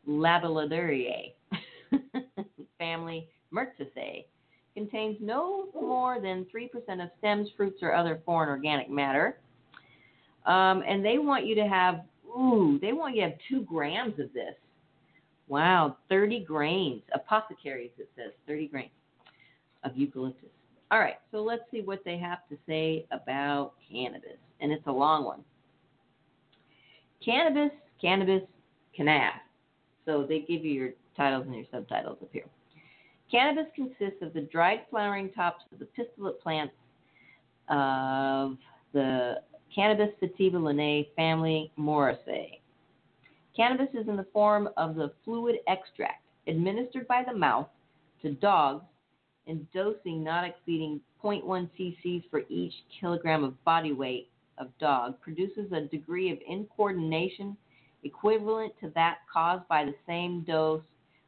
[0.09, 1.33] labellidariae,
[2.79, 4.25] family Myrtaceae.
[4.75, 9.37] Contains no more than 3% of stems, fruits, or other foreign organic matter.
[10.47, 14.19] Um, and they want you to have, ooh, they want you to have two grams
[14.19, 14.55] of this.
[15.47, 17.03] Wow, 30 grains.
[17.15, 18.91] Apothecaries, it says, 30 grains
[19.85, 20.49] of eucalyptus.
[20.91, 24.39] All right, so let's see what they have to say about cannabis.
[24.61, 25.45] And it's a long one.
[27.25, 28.43] Cannabis, cannabis,
[28.97, 29.35] canab.
[30.05, 32.45] So they give you your titles and your subtitles up here.
[33.31, 36.75] Cannabis consists of the dried flowering tops of the pistillate plants
[37.69, 38.59] of
[38.93, 39.41] the
[39.75, 42.61] Cannabis sativa linnae family Moraceae.
[43.57, 47.69] Cannabis is in the form of the fluid extract administered by the mouth
[48.23, 48.85] to dogs
[49.47, 55.71] in dosing not exceeding 0.1 cc's for each kilogram of body weight of dog produces
[55.73, 57.57] a degree of incoordination
[58.05, 60.83] equivalent to that caused by the same dose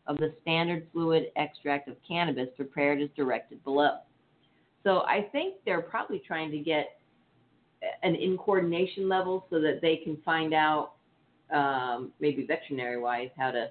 [0.07, 3.99] of the standard fluid extract of cannabis prepared as directed below.
[4.85, 7.01] So I think they're probably trying to get
[8.03, 10.93] an incoordination level so that they can find out,
[11.53, 13.71] um, maybe veterinary wise, how to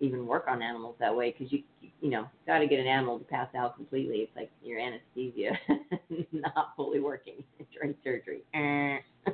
[0.00, 1.62] even work on animals that way because you
[2.00, 4.16] you know got to get an animal to pass out completely.
[4.18, 5.58] It's like your anesthesia
[6.32, 8.42] not fully working during surgery.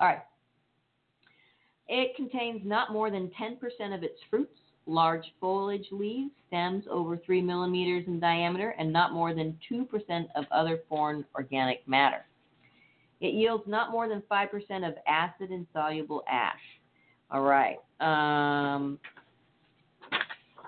[0.00, 0.22] All right.
[1.86, 7.42] It contains not more than 10% of its fruits, large foliage leaves, stems over 3
[7.42, 9.86] millimeters in diameter, and not more than 2%
[10.34, 12.24] of other foreign organic matter.
[13.20, 16.60] It yields not more than 5% of acid insoluble ash.
[17.30, 17.78] All right.
[18.00, 18.98] Um,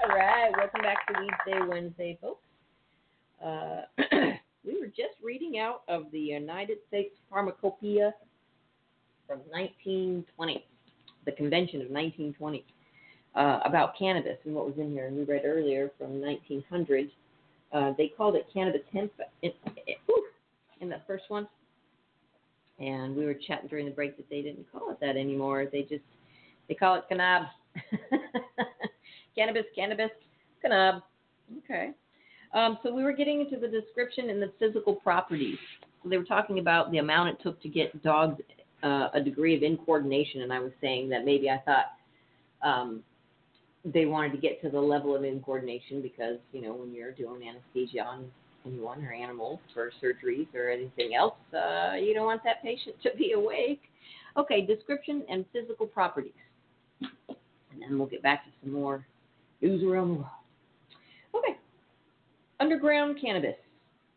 [0.00, 2.46] All right, welcome back to Weed Day Wednesday, folks.
[3.44, 3.82] Uh,
[4.64, 8.14] we were just reading out of the United States Pharmacopoeia
[9.26, 10.64] from 1920,
[11.26, 12.64] the convention of 1920,
[13.34, 15.06] uh, about cannabis and what was in here.
[15.06, 17.10] And we read earlier from 1900,
[17.72, 19.12] uh, they called it cannabis hemp
[19.42, 19.52] in,
[20.80, 21.48] in the first one.
[22.78, 25.66] And we were chatting during the break that they didn't call it that anymore.
[25.70, 26.02] They just
[26.68, 27.46] they call it cannab.
[29.36, 30.10] cannabis, cannabis,
[30.64, 31.02] cannab.
[31.64, 31.90] Okay.
[32.54, 35.58] Um, so we were getting into the description and the physical properties.
[36.02, 38.40] So they were talking about the amount it took to get dogs
[38.82, 41.86] uh, a degree of incoordination, and I was saying that maybe I thought
[42.62, 43.02] um,
[43.84, 47.42] they wanted to get to the level of incoordination because you know when you're doing
[47.48, 48.30] anesthesia on
[48.66, 53.10] anyone or animals for surgeries or anything else, uh, you don't want that patient to
[53.16, 53.80] be awake.
[54.36, 56.32] Okay, description and physical properties,
[57.00, 59.04] and then we'll get back to some more
[59.60, 60.26] news around the world.
[61.34, 61.56] Okay,
[62.60, 63.56] underground cannabis.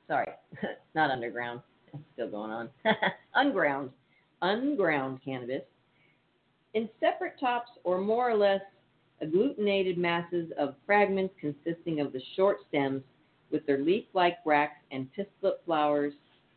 [0.08, 0.28] Sorry,
[0.96, 1.62] not underground.
[1.94, 2.70] It's still going on.
[3.36, 3.92] Unground.
[4.42, 5.62] Unground cannabis.
[6.74, 8.62] In separate tops or more or less
[9.24, 13.02] agglutinated masses of fragments consisting of the short stems
[13.52, 16.14] with their leaf like bracts and pistillate flowers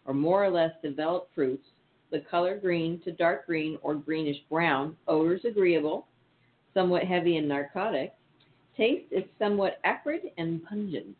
[0.06, 1.66] or more or less developed fruits,
[2.10, 6.06] the color green to dark green or greenish brown, odors agreeable,
[6.72, 8.14] somewhat heavy and narcotic,
[8.76, 11.16] taste is somewhat acrid and pungent.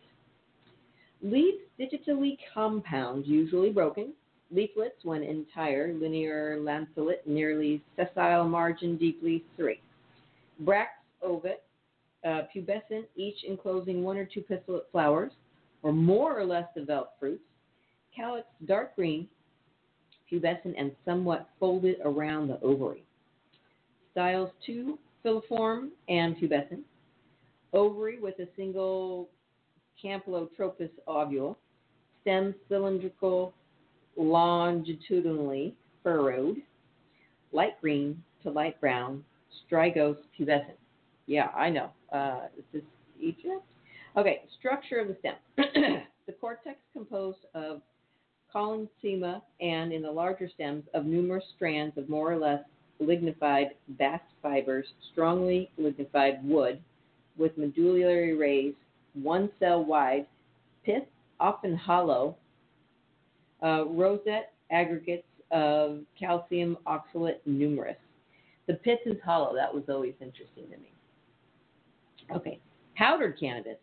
[1.23, 4.13] Leaves digitally compound, usually broken.
[4.53, 9.81] Leaflets, when entire, linear lanceolate, nearly sessile margin, deeply serrate.
[10.61, 11.63] Bracts ovate,
[12.25, 15.33] uh, pubescent, each enclosing one or two pistillate flowers,
[15.83, 17.43] or more or less developed fruits.
[18.15, 19.29] Calyx dark green,
[20.31, 23.05] pubescent, and somewhat folded around the ovary.
[24.13, 26.81] Styles two, filiform and pubescent.
[27.73, 29.29] Ovary with a single
[30.03, 31.59] campylotropous ovule.
[32.23, 33.53] Stem cylindrical,
[34.17, 36.57] longitudinally furrowed.
[37.53, 39.23] Light green to light brown.
[39.71, 40.79] Strigose pubescent.
[41.27, 41.91] Yeah, I know.
[42.13, 42.83] Uh, is this
[43.21, 43.65] Egypt?
[44.17, 45.35] Okay, structure of the stem.
[46.27, 47.83] the cortex composed of
[48.55, 52.61] collenchyma and, in the larger stems, of numerous strands of more or less
[53.01, 56.81] lignified bast fibers, strongly lignified wood,
[57.37, 58.75] with medullary rays,
[59.15, 60.27] one cell wide,
[60.85, 61.03] pith
[61.39, 62.37] often hollow,
[63.63, 67.97] uh, rosette aggregates of calcium oxalate numerous.
[68.67, 69.55] The pith is hollow.
[69.55, 70.96] That was always interesting to me.
[72.35, 72.61] Okay,
[72.97, 73.79] powdered cannabis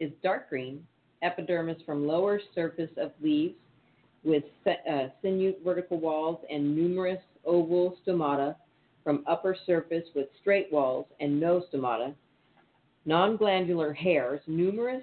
[0.00, 0.84] is dark green,
[1.22, 3.54] epidermis from lower surface of leaves
[4.24, 8.54] with uh, sinuate vertical walls and numerous oval stomata
[9.02, 12.14] from upper surface with straight walls and no stomata.
[13.04, 15.02] Non-glandular hairs, numerous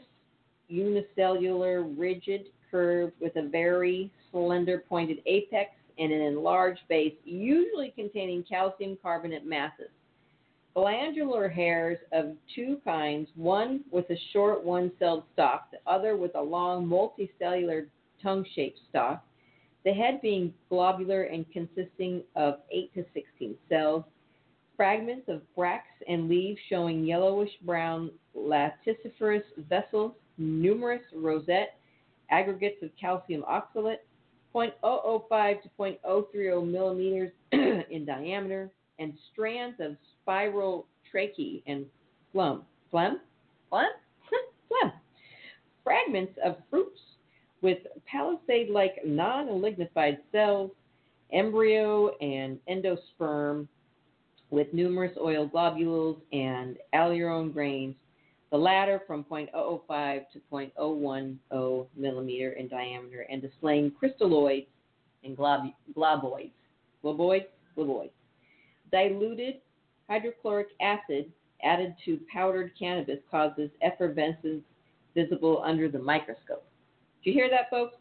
[0.69, 8.43] unicellular, rigid, curved with a very slender pointed apex and an enlarged base, usually containing
[8.43, 9.89] calcium carbonate masses
[10.76, 16.36] glandular hairs of two kinds, one with a short one celled stalk, the other with
[16.36, 17.88] a long multicellular
[18.22, 19.24] tongue shaped stalk,
[19.86, 24.03] the head being globular and consisting of 8 to 16 cells,
[24.76, 31.76] fragments of bracts and leaves showing yellowish brown laticiferous vessels, numerous rosette,
[32.30, 33.97] aggregates of calcium oxalate,
[34.53, 39.95] 0.005 to 0.030 millimeters in diameter, and strands of
[40.30, 41.86] spiral tracheae and
[42.34, 42.61] phloem.
[42.93, 43.15] Phloem?
[43.71, 43.88] Phloem?
[44.71, 44.91] phloem.
[45.84, 46.99] Fragments of fruits
[47.61, 50.69] with palisade like non lignified cells,
[51.34, 53.67] embryo and endosperm
[54.51, 57.95] with numerous oil globules and aleurone grains,
[58.51, 64.67] the latter from 0.005 to 0.010 millimeter in diameter and displaying crystalloids
[65.23, 66.51] and glob- globoids.
[67.03, 67.45] Globoids?
[67.75, 68.11] Globoids.
[68.91, 69.55] Diluted
[70.10, 71.32] hydrochloric acid
[71.64, 74.64] added to powdered cannabis causes effervescence
[75.16, 76.66] visible under the microscope.
[77.24, 77.95] Did you hear that, folks?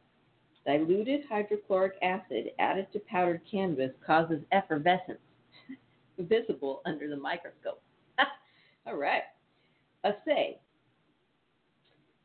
[0.66, 5.18] Diluted hydrochloric acid added to powdered cannabis causes effervescence
[6.18, 7.82] visible under the microscope.
[8.86, 9.22] All right.
[10.04, 10.58] Assay.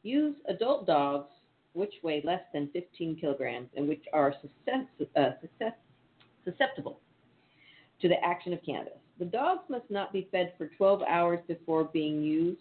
[0.03, 1.29] Use adult dogs
[1.73, 4.33] which weigh less than 15 kilograms and which are
[5.15, 5.29] uh,
[6.45, 6.99] susceptible
[8.03, 8.99] to the action of cannabis.
[9.17, 12.59] The dogs must not be fed for 12 hours before being used,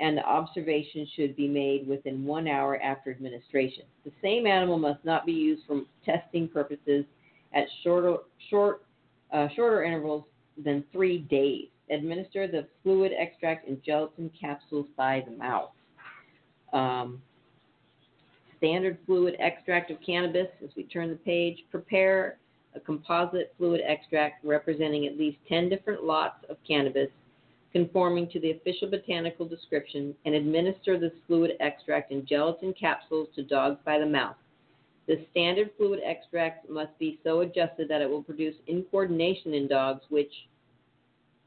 [0.00, 3.84] and the observation should be made within one hour after administration.
[4.04, 7.04] The same animal must not be used for testing purposes
[7.52, 8.16] at shorter,
[8.48, 8.82] short,
[9.30, 10.24] uh, shorter intervals
[10.64, 11.68] than three days.
[11.90, 15.70] Administer the fluid extract in gelatin capsules by the mouth.
[16.72, 17.20] Um,
[18.56, 22.38] standard fluid extract of cannabis, as we turn the page, prepare
[22.78, 27.08] a composite fluid extract representing at least 10 different lots of cannabis
[27.72, 33.42] conforming to the official botanical description and administer this fluid extract in gelatin capsules to
[33.42, 34.36] dogs by the mouth.
[35.06, 40.02] The standard fluid extract must be so adjusted that it will produce incoordination in dogs,
[40.08, 40.32] which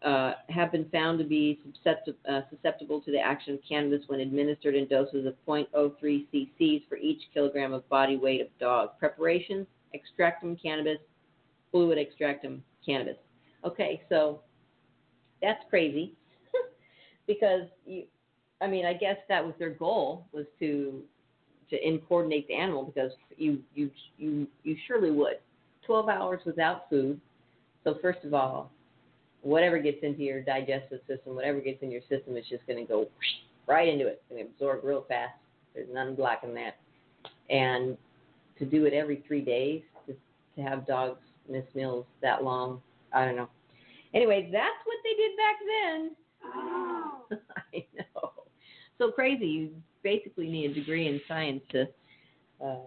[0.03, 4.19] uh, have been found to be susceptible, uh, susceptible to the action of cannabis when
[4.19, 8.97] administered in doses of 0.03 cc's for each kilogram of body weight of dog.
[8.99, 10.97] Preparations: extractum cannabis,
[11.71, 13.17] fluid extractum cannabis.
[13.65, 14.41] Okay, so
[15.41, 16.13] that's crazy
[17.27, 18.03] because you,
[18.61, 21.01] I mean, I guess that was their goal was to
[21.69, 25.37] to in coordinate the animal because you you you you surely would.
[25.85, 27.19] 12 hours without food.
[27.83, 28.71] So first of all,
[29.41, 32.85] whatever gets into your digestive system, whatever gets in your system, is just going to
[32.85, 33.07] go
[33.67, 34.21] right into it.
[34.29, 35.33] It's to absorb real fast.
[35.73, 36.77] There's none blocking that.
[37.49, 37.97] And
[38.59, 40.15] to do it every three days, to,
[40.55, 41.19] to have dogs
[41.51, 42.81] miss meals that long,
[43.13, 43.49] I don't know.
[44.13, 46.11] Anyway, that's what they did back then.
[47.73, 48.31] I know.
[48.97, 49.45] So crazy.
[49.45, 49.69] You
[50.03, 51.87] basically need a degree in science to
[52.63, 52.81] uh,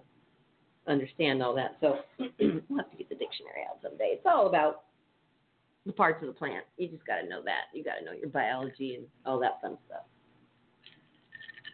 [0.86, 1.76] understand all that.
[1.80, 4.12] So we'll have to get the dictionary out someday.
[4.12, 4.84] It's all about
[5.86, 6.64] the parts of the plant.
[6.76, 7.64] You just got to know that.
[7.72, 10.02] You got to know your biology and all that fun stuff.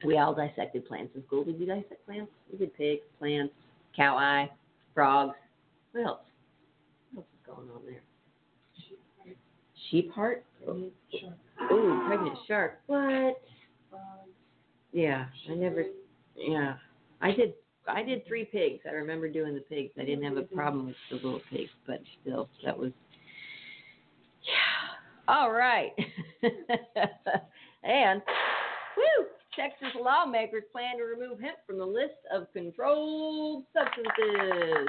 [0.05, 1.45] We all dissected plants in school.
[1.45, 2.33] Did you dissect plants?
[2.51, 3.53] We did pigs, plants,
[3.95, 4.51] cow eye,
[4.95, 5.37] frogs.
[5.93, 6.21] What else?
[7.51, 8.03] What else is going on there?
[9.91, 10.45] Sheep heart?
[10.69, 12.81] Ooh, pregnant shark.
[12.87, 13.41] What?
[14.93, 15.85] Yeah, I never.
[16.37, 16.75] Yeah,
[17.21, 17.55] I did.
[17.89, 18.81] I did three pigs.
[18.89, 19.93] I remember doing the pigs.
[19.99, 22.93] I didn't have a problem with the little pigs, but still, that was.
[24.43, 25.35] Yeah.
[25.35, 25.93] All right.
[27.85, 28.23] and,
[28.97, 29.27] woo!
[29.57, 34.89] Texas lawmakers plan to remove hemp from the list of controlled substances.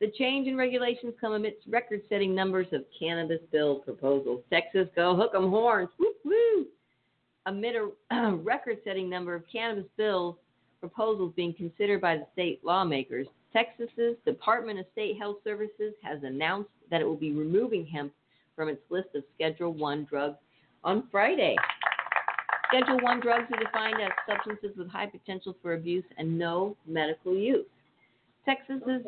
[0.00, 4.42] The change in regulations come amidst record-setting numbers of cannabis bill proposals.
[4.48, 5.88] Texas, go hook 'em horns.
[5.98, 6.66] Woo woo!
[7.46, 7.74] Amid
[8.10, 10.36] a record-setting number of cannabis bills
[10.80, 16.70] proposals being considered by the state lawmakers, Texas's Department of State Health Services has announced
[16.90, 18.12] that it will be removing hemp
[18.54, 20.38] from its list of Schedule 1 drugs
[20.84, 21.56] on Friday.
[22.68, 27.34] Schedule 1 drugs are defined as substances with high potential for abuse and no medical
[27.34, 27.66] use.
[28.44, 29.04] Texas's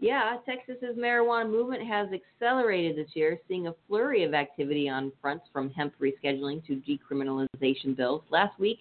[0.00, 5.46] yeah, Texas's marijuana movement has accelerated this year, seeing a flurry of activity on fronts
[5.52, 8.22] from hemp rescheduling to decriminalization bills.
[8.30, 8.80] Last week,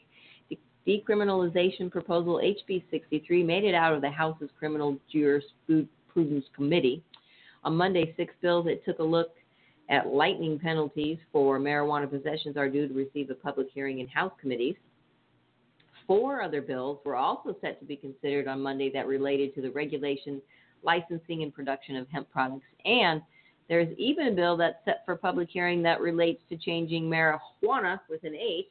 [0.49, 0.57] the
[0.87, 7.03] decriminalization proposal HB 63 made it out of the House's Criminal Jurisprudence Committee.
[7.63, 9.29] On Monday, six bills that took a look
[9.89, 14.33] at lightning penalties for marijuana possessions are due to receive a public hearing in House
[14.41, 14.75] committees.
[16.07, 19.71] Four other bills were also set to be considered on Monday that related to the
[19.71, 20.41] regulation
[20.83, 22.65] licensing and production of hemp products.
[22.85, 23.21] And
[23.69, 28.23] there's even a bill that's set for public hearing that relates to changing marijuana with
[28.23, 28.65] an H,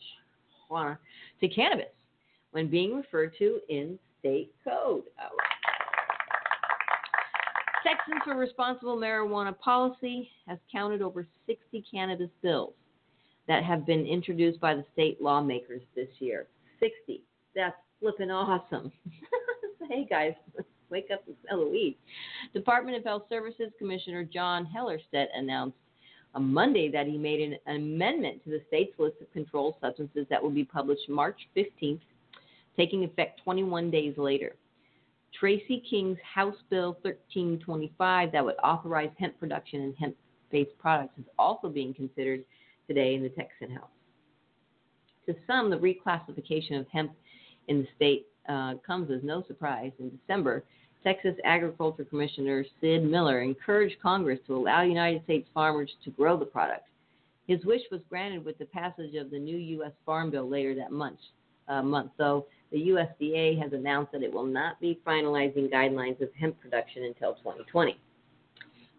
[1.40, 1.92] to cannabis
[2.52, 5.02] when being referred to in state code.
[5.20, 5.36] Oh.
[7.82, 12.74] Texans for Responsible Marijuana Policy has counted over 60 cannabis bills
[13.48, 16.46] that have been introduced by the state lawmakers this year.
[16.80, 17.22] 60.
[17.54, 18.92] That's flipping awesome.
[19.90, 20.34] hey guys,
[20.92, 21.96] wake up the weed.
[22.52, 25.76] Department of Health Services Commissioner John Hellerstedt announced
[26.34, 30.26] on Monday that he made an, an amendment to the state's list of controlled substances
[30.30, 32.00] that will be published March 15th,
[32.76, 34.54] taking effect 21 days later.
[35.38, 40.14] Tracy King's House Bill 1325 that would authorize hemp production and hemp
[40.50, 42.44] based products is also being considered
[42.86, 43.88] today in the Texan House.
[45.26, 47.12] To some, the reclassification of hemp
[47.68, 49.92] in the state uh, comes as no surprise.
[49.98, 50.64] In December,
[51.04, 56.44] Texas Agriculture Commissioner Sid Miller encouraged Congress to allow United States farmers to grow the
[56.44, 56.86] product.
[57.46, 59.92] His wish was granted with the passage of the new U.S.
[60.06, 61.18] Farm Bill later that month,
[61.68, 66.28] uh, month though the USDA has announced that it will not be finalizing guidelines of
[66.38, 67.98] hemp production until 2020.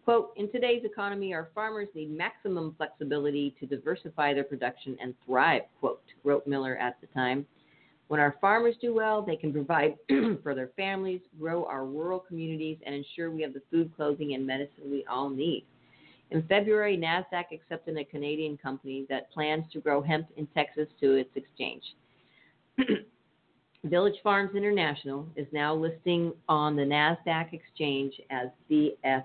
[0.06, 5.62] Quote, in today's economy, our farmers need maximum flexibility to diversify their production and thrive,
[5.80, 7.46] quote, wrote Miller at the time.
[8.08, 9.96] When our farmers do well, they can provide
[10.44, 14.46] for their families, grow our rural communities, and ensure we have the food, clothing, and
[14.46, 15.66] medicine we all need.
[16.32, 21.16] In February, NASDAQ accepted a Canadian company that plans to grow hemp in Texas to
[21.16, 21.84] its exchange.
[23.84, 29.24] Village Farms International is now listing on the NASDAQ exchange as VFF.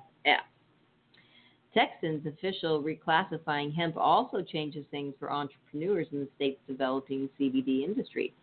[1.73, 8.35] Texans official reclassifying hemp also changes things for entrepreneurs in the state's developing CBD industry.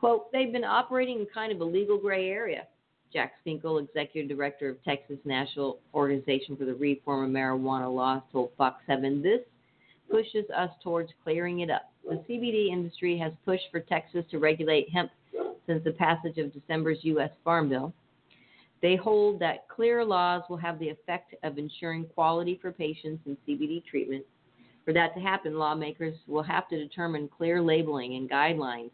[0.00, 2.66] Quote, they've been operating in kind of a legal gray area.
[3.12, 8.50] Jax Finkel, executive director of Texas National Organization for the Reform of Marijuana Laws, told
[8.56, 9.40] Fox 7 this
[10.10, 11.92] pushes us towards clearing it up.
[12.08, 15.10] The CBD industry has pushed for Texas to regulate hemp
[15.66, 17.30] since the passage of December's U.S.
[17.44, 17.92] Farm Bill.
[18.80, 23.36] They hold that clear laws will have the effect of ensuring quality for patients in
[23.46, 24.24] CBD treatment.
[24.84, 28.90] For that to happen, lawmakers will have to determine clear labeling and guidelines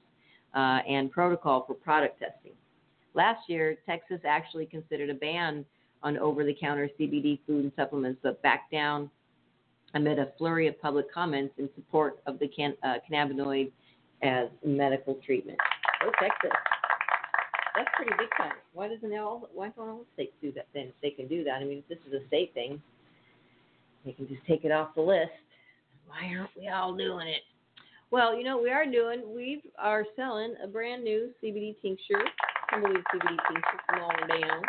[0.56, 2.52] uh, and protocol for product testing.
[3.14, 5.64] Last year, Texas actually considered a ban
[6.02, 9.10] on over the counter CBD food and supplements, but backed down
[9.94, 13.70] amid a flurry of public comments in support of the can, uh, cannabinoid
[14.22, 15.58] as medical treatment.
[16.02, 16.50] Go Texas.
[17.76, 18.54] That's pretty big time.
[18.72, 20.84] Why doesn't all why don't all states do that then?
[20.84, 22.80] If they can do that, I mean, if this is a state thing,
[24.04, 25.30] they can just take it off the list.
[26.06, 27.42] Why aren't we all doing it?
[28.12, 29.22] Well, you know what we are doing.
[29.34, 32.22] We are selling a brand new CBD tincture,
[32.70, 34.62] Tumbleweed CBD tincture from Oliver Down.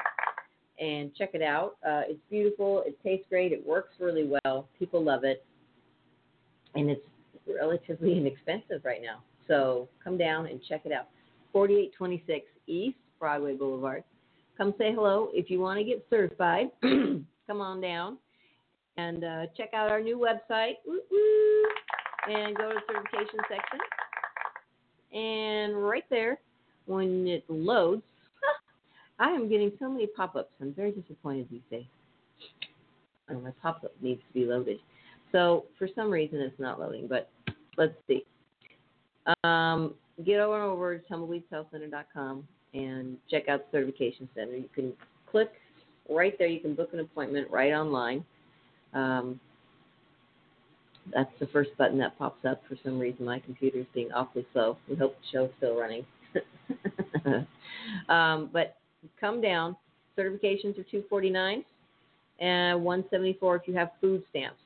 [0.79, 1.77] And check it out.
[1.85, 2.83] Uh, it's beautiful.
[2.85, 3.51] It tastes great.
[3.51, 4.67] It works really well.
[4.79, 5.45] People love it.
[6.73, 7.05] And it's
[7.47, 9.21] relatively inexpensive right now.
[9.47, 11.07] So come down and check it out.
[11.53, 14.03] 4826 East Broadway Boulevard.
[14.57, 15.29] Come say hello.
[15.31, 18.17] If you want to get certified, come on down
[18.97, 20.73] and uh, check out our new website.
[20.85, 21.63] Woo, woo,
[22.27, 23.79] and go to the certification section.
[25.13, 26.39] And right there,
[26.85, 28.03] when it loads,
[29.19, 30.51] I am getting so many pop ups.
[30.61, 31.85] I'm very disappointed these days.
[33.29, 34.79] Oh, my pop up needs to be loaded.
[35.31, 37.29] So for some reason it's not loading, but
[37.77, 38.25] let's see.
[39.43, 39.93] Um,
[40.25, 44.55] get over and over to tumbleweedshealthcenter.com and check out the certification center.
[44.55, 44.93] You can
[45.29, 45.51] click
[46.09, 46.47] right there.
[46.47, 48.23] You can book an appointment right online.
[48.93, 49.39] Um,
[51.13, 52.61] that's the first button that pops up.
[52.67, 54.77] For some reason, my computer is being awfully slow.
[54.89, 56.05] We hope the show's still running.
[58.09, 58.77] um, but
[59.19, 59.75] come down.
[60.17, 61.63] Certifications are 249
[62.39, 64.59] and 174 if you have food stamps.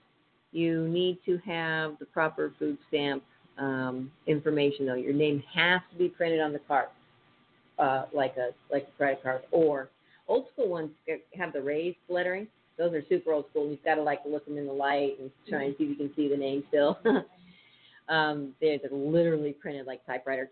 [0.51, 3.23] You need to have the proper food stamp
[3.57, 4.95] um, information though.
[4.95, 6.87] Your name has to be printed on the card,
[7.79, 9.41] uh, like a like a credit card.
[9.51, 9.89] Or
[10.27, 10.91] old school ones
[11.37, 12.47] have the raised lettering.
[12.77, 13.69] Those are super old school.
[13.69, 15.95] You've got to like look them in the light and try and see if you
[15.95, 16.97] can see the name still.
[18.09, 20.49] um, they're, they're literally printed like typewriter.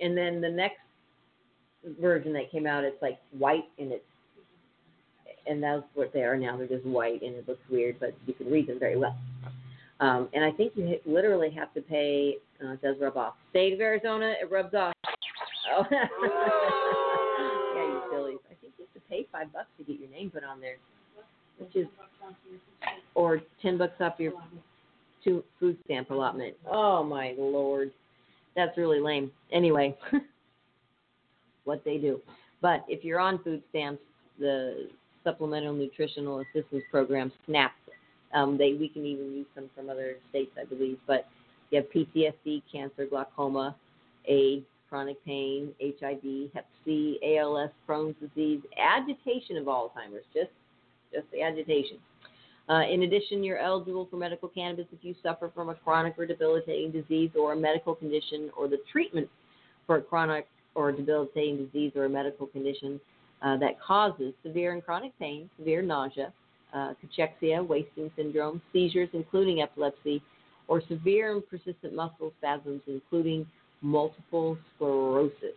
[0.00, 0.78] And then the next
[2.00, 4.04] version that came out, it's like white and it's
[5.46, 6.56] and that's what they are now.
[6.56, 9.16] They're just white and it looks weird, but you can read them very well.
[10.00, 12.36] Um, and I think you literally have to pay.
[12.62, 13.34] Uh, it does rub off.
[13.50, 14.92] State of Arizona, it rubs off.
[15.70, 15.84] Oh.
[15.90, 16.06] yeah,
[17.82, 18.38] you sillies.
[18.50, 20.76] I think you have to pay five bucks to get your name put on there,
[21.58, 21.86] which is
[23.14, 24.32] or ten bucks off your
[25.24, 26.54] two food stamp allotment.
[26.70, 27.90] Oh my lord,
[28.56, 29.30] that's really lame.
[29.52, 29.96] Anyway,
[31.64, 32.20] what they do.
[32.60, 34.02] But if you're on food stamps,
[34.38, 34.88] the
[35.24, 37.72] Supplemental Nutritional Assistance Program, SNAP,
[38.34, 40.98] um, they we can even use some from other states, I believe.
[41.06, 41.26] But
[41.70, 43.76] you have PTSD, cancer, glaucoma,
[44.26, 50.50] AIDS, chronic pain, HIV, Hep C, ALS, Crohn's disease, agitation of Alzheimer's, just
[51.12, 51.98] just the agitation.
[52.68, 56.26] Uh, in addition, you're eligible for medical cannabis if you suffer from a chronic or
[56.26, 59.28] debilitating disease or a medical condition or the treatment
[59.86, 63.00] for a chronic or debilitating disease or a medical condition
[63.42, 66.32] uh, that causes severe and chronic pain, severe nausea,
[66.74, 70.22] uh, cachexia, wasting syndrome, seizures, including epilepsy,
[70.66, 73.46] or severe and persistent muscle spasms, including
[73.80, 75.56] multiple sclerosis.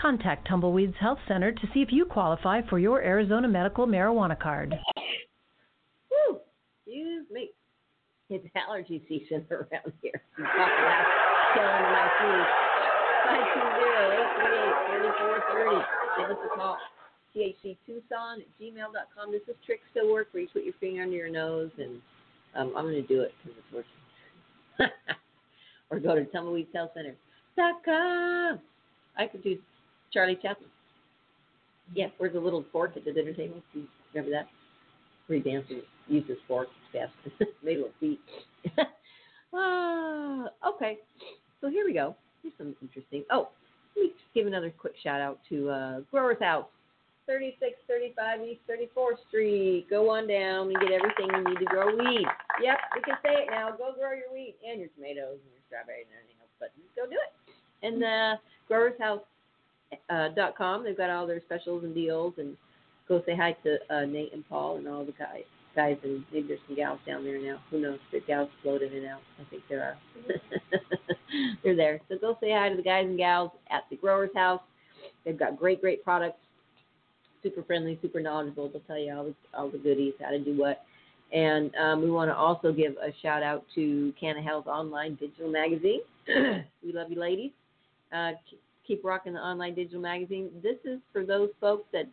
[0.00, 4.74] Contact Tumbleweeds Health Center to see if you qualify for your Arizona medical marijuana card.
[6.10, 6.38] Woo!
[6.86, 7.50] Excuse me.
[8.30, 10.22] It's allergy season around here.
[10.36, 12.46] Killing my sneeze.
[15.62, 15.84] 520-838-3430.
[16.18, 16.76] Give us a call.
[17.36, 19.30] THCTucson at gmail.com.
[19.30, 22.00] This is Trick Still Work, where you put your finger under your nose, and
[22.54, 23.90] um, I'm going to do it because it's working.
[25.90, 28.60] or go to tumbleweedshealthcenter.com.
[29.16, 29.58] I could do
[30.12, 30.68] Charlie Chaplin.
[31.94, 33.62] Yeah, where's the little fork at the dinner table?
[33.72, 34.48] Do you remember that?
[35.26, 36.68] Where he dances, uses fork.
[36.94, 37.08] Yes,
[37.62, 38.20] made a little feet.
[39.54, 40.98] ah, okay,
[41.60, 42.16] so here we go.
[42.42, 43.24] Here's some interesting.
[43.30, 43.48] Oh,
[43.96, 46.66] let me just give another quick shout out to uh, Growers House,
[47.26, 49.86] 3635 East 34th Street.
[49.90, 52.26] Go on down and get everything you need to grow weed.
[52.62, 53.70] Yep, we can say it now.
[53.70, 56.92] Go grow your wheat and your tomatoes and your strawberries and everything else, but just
[56.96, 57.32] go do it.
[57.84, 58.36] And uh,
[58.68, 59.22] Growers House
[60.10, 60.84] uh, dot com.
[60.84, 62.56] They've got all their specials and deals, and
[63.08, 65.44] go say hi to uh, Nate and Paul and all the guys.
[65.74, 67.60] guys and maybe there's some gals down there now.
[67.70, 67.98] Who knows?
[68.12, 69.20] The gals float in out.
[69.40, 69.96] I think there are.
[71.64, 72.00] They're there.
[72.08, 74.60] So go say hi to the guys and gals at the Growers House.
[75.24, 76.38] They've got great, great products.
[77.42, 78.68] Super friendly, super knowledgeable.
[78.68, 80.84] They'll tell you all the, all the goodies, how to do what.
[81.32, 85.50] And um, we want to also give a shout out to Canna Health Online Digital
[85.50, 86.00] Magazine.
[86.28, 87.50] we love you, ladies.
[88.12, 88.32] Uh,
[88.86, 90.50] keep rocking the online digital magazine.
[90.62, 92.06] This is for those folks that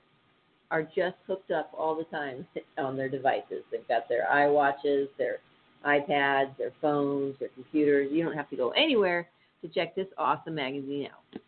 [0.72, 2.46] are just hooked up all the time
[2.78, 3.64] on their devices.
[3.72, 5.38] They've got their iWatches, their
[5.86, 8.10] iPads, their phones, their computers.
[8.12, 9.28] You don't have to go anywhere
[9.62, 11.42] to check this awesome magazine out.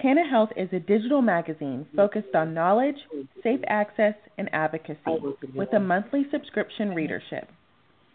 [0.00, 2.96] Canna Health is a digital magazine focused on knowledge,
[3.42, 4.98] safe access, and advocacy
[5.54, 7.48] with a monthly subscription readership.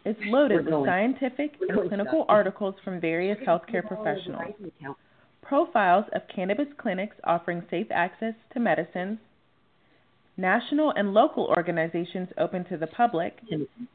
[0.04, 4.54] It's loaded with scientific and clinical articles from various healthcare professionals,
[5.48, 9.20] profiles of cannabis clinics offering safe access to medicines,
[10.38, 13.40] national and local organizations open to the public,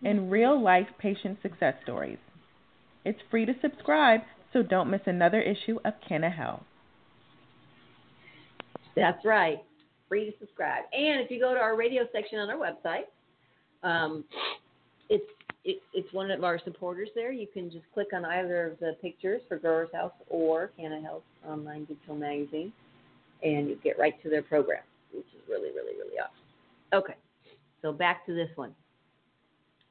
[0.05, 2.19] and real life patient success stories.
[3.05, 4.21] It's free to subscribe,
[4.53, 6.63] so don't miss another issue of Canna Health.
[8.97, 9.59] That's right.
[10.09, 10.85] Free to subscribe.
[10.93, 13.05] And if you go to our radio section on our website,
[13.83, 14.25] um,
[15.09, 15.25] it's
[15.65, 17.33] it, it's one of our supporters there.
[17.33, 21.23] You can just click on either of the pictures for Growers House or Canna Health
[21.47, 22.73] Online Digital Magazine,
[23.43, 24.83] and you get right to their program,
[25.13, 27.05] which is really, really, really awesome.
[27.05, 27.17] Okay,
[27.83, 28.75] so back to this one.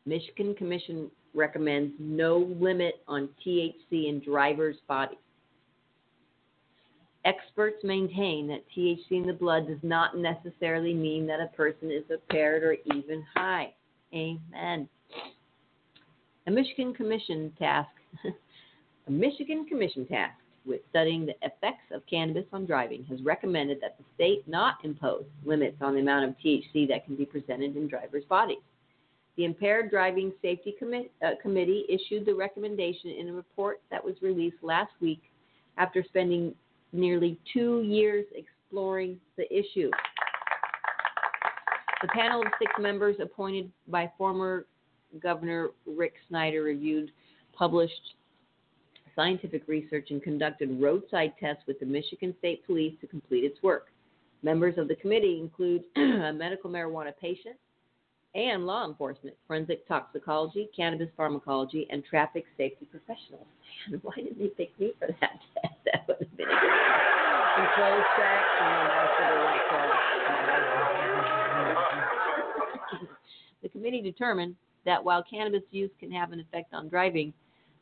[0.05, 5.20] Michigan Commission recommends no limit on THC in drivers' bodies.
[7.26, 12.03] Experts maintain that THC in the blood does not necessarily mean that a person is
[12.09, 13.74] impaired or even high.
[14.13, 14.89] Amen.
[16.49, 17.91] A Michigan Commission task,
[19.07, 23.99] a Michigan Commission tasked with studying the effects of cannabis on driving has recommended that
[23.99, 27.87] the state not impose limits on the amount of THC that can be presented in
[27.87, 28.63] drivers' bodies.
[29.37, 34.15] The Impaired Driving Safety Commi- uh, Committee issued the recommendation in a report that was
[34.23, 35.21] released last week
[35.77, 36.55] after spending
[36.93, 39.91] nearly two years exploring the issue.
[42.01, 44.65] The panel of six members appointed by former
[45.22, 47.12] Governor Rick Snyder reviewed
[47.53, 48.16] published
[49.16, 53.88] scientific research and conducted roadside tests with the Michigan State Police to complete its work.
[54.43, 57.57] Members of the committee include a medical marijuana patient
[58.36, 63.47] and law enforcement, forensic toxicology, cannabis pharmacology, and traffic safety professionals.
[63.89, 65.20] Man, why didn't they pick me for that
[65.62, 65.74] test?
[65.86, 67.01] That would have been a good
[67.55, 69.89] control check, and then after uh,
[73.64, 74.55] the committee determined
[74.89, 77.31] that while cannabis use can have an effect on driving,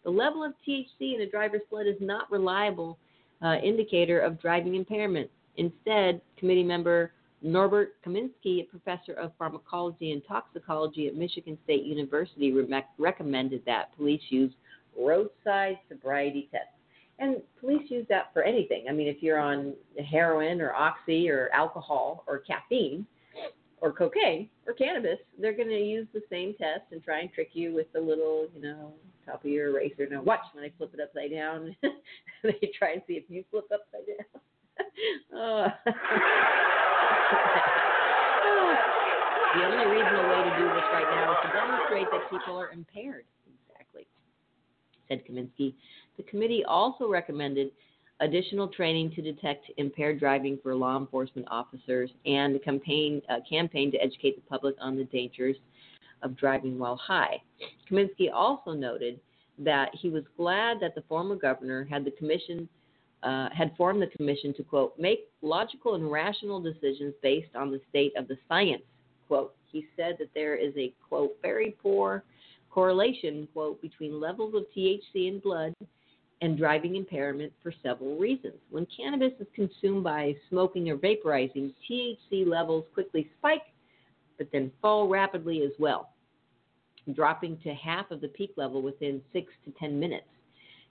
[0.04, 3.00] the level of THC in a driver's blood is not reliable
[3.42, 5.30] uh, indicator of driving impairment.
[5.56, 12.52] Instead, committee member Norbert Kaminski, a professor of pharmacology and toxicology at Michigan State University,
[12.52, 14.52] re- recommended that police use
[15.00, 16.68] roadside sobriety tests.
[17.20, 18.86] And police use that for anything.
[18.90, 19.74] I mean, if you're on
[20.12, 23.06] heroin or oxy or alcohol or caffeine,
[23.82, 27.50] or cocaine or cannabis, they're going to use the same test and try and trick
[27.54, 28.94] you with the little, you know,
[29.26, 30.08] top of your eraser.
[30.10, 31.76] Now, watch when I flip it upside down.
[32.44, 34.42] they try and see if you flip upside down.
[35.34, 35.68] oh.
[39.54, 42.70] the only reasonable way to do this right now is to demonstrate that people are
[42.72, 43.26] impaired.
[43.70, 44.08] Exactly,
[45.08, 45.76] said Kaminski.
[46.18, 47.72] The committee also recommended
[48.20, 53.98] additional training to detect impaired driving for law enforcement officers, and a campaign, campaign to
[53.98, 55.56] educate the public on the dangers
[56.24, 57.42] of driving while high.
[57.90, 59.20] Kaminski also noted
[59.60, 62.68] that he was glad that the former governor had the commission
[63.24, 67.82] uh, had formed the commission to quote make logical and rational decisions based on the
[67.90, 68.84] state of the science.
[69.28, 69.54] Quote.
[69.72, 72.24] He said that there is a quote very poor
[72.70, 75.74] correlation quote between levels of THC in blood
[76.42, 78.56] and driving impairment for several reasons.
[78.70, 83.64] When cannabis is consumed by smoking or vaporizing, THC levels quickly spike,
[84.38, 86.10] but then fall rapidly as well,
[87.16, 90.28] dropping to half of the peak level within six to 10 minutes.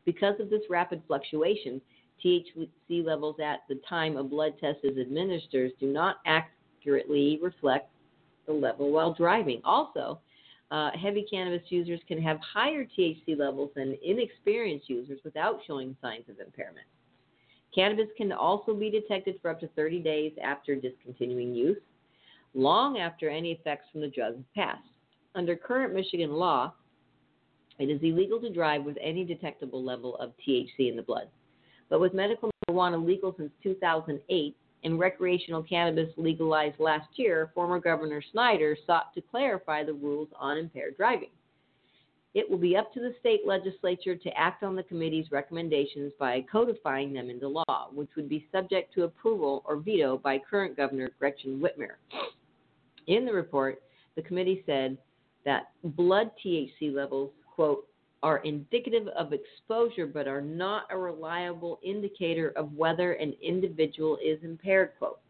[0.05, 1.81] Because of this rapid fluctuation,
[2.25, 7.91] THC levels at the time a blood test is administered do not accurately reflect
[8.47, 9.61] the level while driving.
[9.65, 10.19] Also,
[10.71, 16.29] uh, heavy cannabis users can have higher THC levels than inexperienced users without showing signs
[16.29, 16.87] of impairment.
[17.75, 21.79] Cannabis can also be detected for up to 30 days after discontinuing use,
[22.55, 24.89] long after any effects from the drug have passed.
[25.35, 26.73] Under current Michigan law,
[27.79, 31.29] it is illegal to drive with any detectable level of THC in the blood.
[31.91, 34.57] But with medical marijuana legal since 2008
[34.87, 40.59] and recreational cannabis legalized last year, former Governor Snyder sought to clarify the rules on
[40.59, 41.31] impaired driving.
[42.35, 46.45] It will be up to the state legislature to act on the committee's recommendations by
[46.53, 51.11] codifying them into law, which would be subject to approval or veto by current Governor
[51.19, 51.97] Gretchen Whitmer.
[53.09, 53.83] In the report,
[54.15, 54.97] the committee said
[55.45, 57.89] that blood THC levels, quote,
[58.27, 64.37] are indicative of exposure but are not a reliable indicator of whether an individual is
[64.43, 65.21] impaired, quote.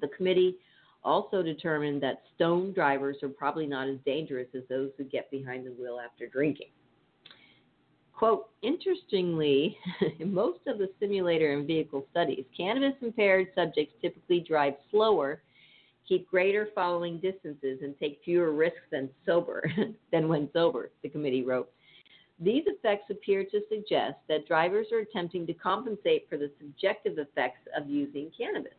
[0.00, 0.56] The committee
[1.04, 5.64] also determined that stone drivers are probably not as dangerous as those who get behind
[5.64, 6.70] the wheel after drinking.
[8.12, 9.78] Quote, interestingly,
[10.18, 15.40] in most of the simulator and vehicle studies, cannabis impaired subjects typically drive slower,
[16.08, 19.70] keep greater following distances, and take fewer risks than sober
[20.10, 21.70] than when sober, the committee wrote.
[22.42, 27.60] These effects appear to suggest that drivers are attempting to compensate for the subjective effects
[27.76, 28.72] of using cannabis.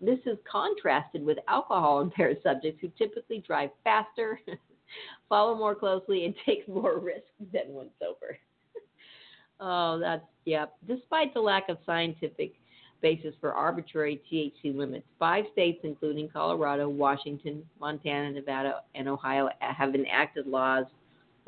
[0.00, 4.40] This is contrasted with alcohol impaired subjects who typically drive faster,
[5.28, 8.36] follow more closely, and take more risks than when sober.
[9.60, 10.66] oh, that's, yeah.
[10.88, 12.54] Despite the lack of scientific
[13.00, 19.94] basis for arbitrary THC limits, five states, including Colorado, Washington, Montana, Nevada, and Ohio, have
[19.94, 20.86] enacted laws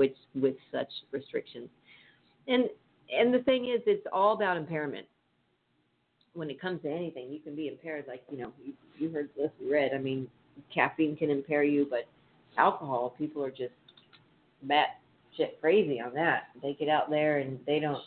[0.01, 1.68] with, with such restrictions.
[2.48, 2.64] And,
[3.16, 5.07] and the thing is, it's all about impairment
[6.34, 8.05] when it comes to anything, you can be impaired.
[8.07, 9.92] Like you know, you, you heard this read.
[9.94, 10.28] I mean,
[10.72, 12.07] caffeine can impair you, but
[12.57, 13.72] alcohol, people are just
[14.62, 15.01] bat
[15.36, 16.44] shit crazy on that.
[16.62, 18.03] They get out there and they don't,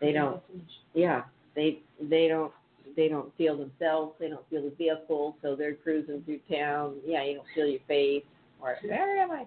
[0.00, 0.40] they don't,
[0.94, 1.22] yeah,
[1.54, 2.52] they they don't
[2.96, 4.14] they don't feel themselves.
[4.18, 6.96] They don't feel the vehicle, so they're cruising through town.
[7.04, 8.24] Yeah, you don't feel your face,
[8.60, 9.46] or where am I?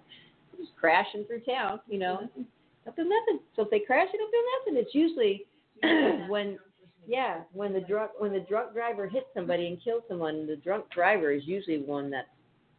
[0.57, 2.19] Just crashing through town, you know.
[2.23, 2.41] Mm-hmm.
[2.85, 3.39] Don't feel nothing.
[3.55, 4.83] So if they crash, you don't feel nothing.
[4.83, 5.45] It's usually
[6.29, 6.59] when
[7.07, 10.89] yeah, when the drunk when the drunk driver hits somebody and kills someone, the drunk
[10.91, 12.27] driver is usually one that's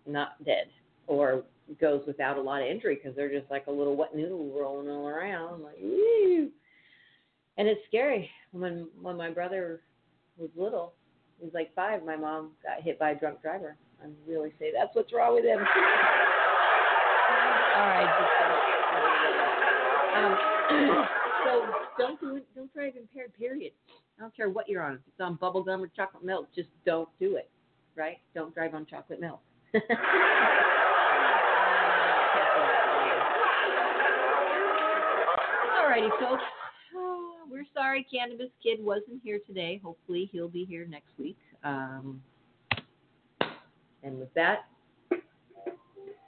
[0.06, 0.66] not dead
[1.06, 1.44] or
[1.80, 4.88] goes without a lot of injury because they're just like a little wet noodle rolling
[4.88, 6.50] all around, like woo.
[7.58, 8.30] And it's scary.
[8.52, 9.80] When when my brother
[10.36, 10.94] was little,
[11.38, 12.04] he was like five.
[12.04, 13.76] My mom got hit by a drunk driver.
[14.02, 15.60] I really say that's what's wrong with him.
[17.76, 18.08] all right,
[20.16, 20.38] um,
[21.44, 21.66] so
[21.98, 22.46] don't do it.
[22.54, 23.32] Don't drive impaired.
[23.38, 23.72] Period.
[24.18, 24.94] I don't care what you're on.
[24.94, 27.50] If it's on bubble gum or chocolate milk, just don't do it.
[27.94, 28.18] Right?
[28.34, 29.40] Don't drive on chocolate milk.
[29.74, 29.82] All
[35.88, 36.42] righty, folks.
[36.94, 39.80] Oh, we're sorry Cannabis Kid wasn't here today.
[39.84, 41.38] Hopefully he'll be here next week.
[41.62, 42.22] Um,
[44.02, 44.66] and with that,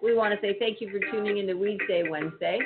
[0.03, 2.59] we want to say thank you for tuning in to Weedsday Wednesday.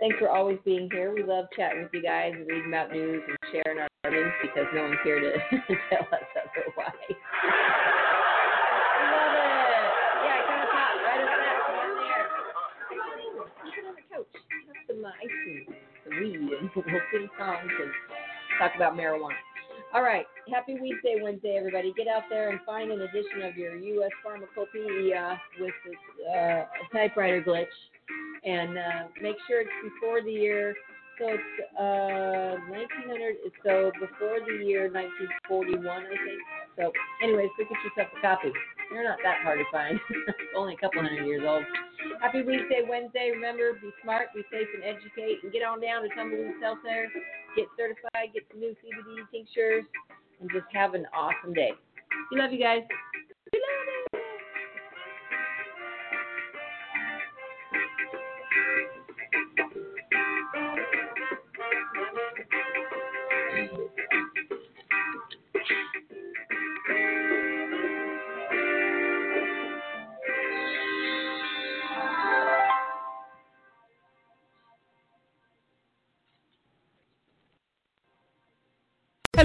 [0.00, 1.14] Thanks for always being here.
[1.14, 4.66] We love chatting with you guys and reading about news and sharing our learnings because
[4.74, 5.32] no one's here to
[5.90, 6.92] tell us otherwise.
[6.92, 7.16] love
[9.32, 9.90] it.
[10.26, 11.58] Yeah, kind of pop right up there.
[12.90, 13.00] Come
[13.88, 14.26] on the couch.
[14.68, 15.64] Have some ice cream,
[16.04, 17.90] some weed, and we'll sing songs and
[18.58, 19.40] talk about marijuana.
[19.96, 20.26] All right.
[20.52, 21.90] Happy Weedsday Wednesday, everybody.
[21.96, 24.10] Get out there and find an edition of your U.S.
[24.22, 27.64] Pharmacopoeia with this uh, typewriter glitch
[28.44, 30.74] and uh, make sure it's before the year.
[31.18, 33.36] So it's uh, 1900.
[33.64, 36.40] So before the year 1941, I think.
[36.76, 36.92] So,
[37.22, 38.52] anyways, go get yourself a copy.
[38.92, 39.98] They're not that hard to find.
[40.56, 41.64] Only a couple hundred years old.
[42.20, 43.30] Happy Weedsday Wednesday.
[43.34, 45.42] Remember, be smart, be safe, and educate.
[45.42, 47.08] And get on down to Tumbleweed Health Center.
[47.56, 48.32] Get certified.
[48.32, 49.84] Get some new CBD tinctures,
[50.40, 51.72] and just have an awesome day.
[52.30, 52.82] We love you guys.
[53.52, 54.25] We love it.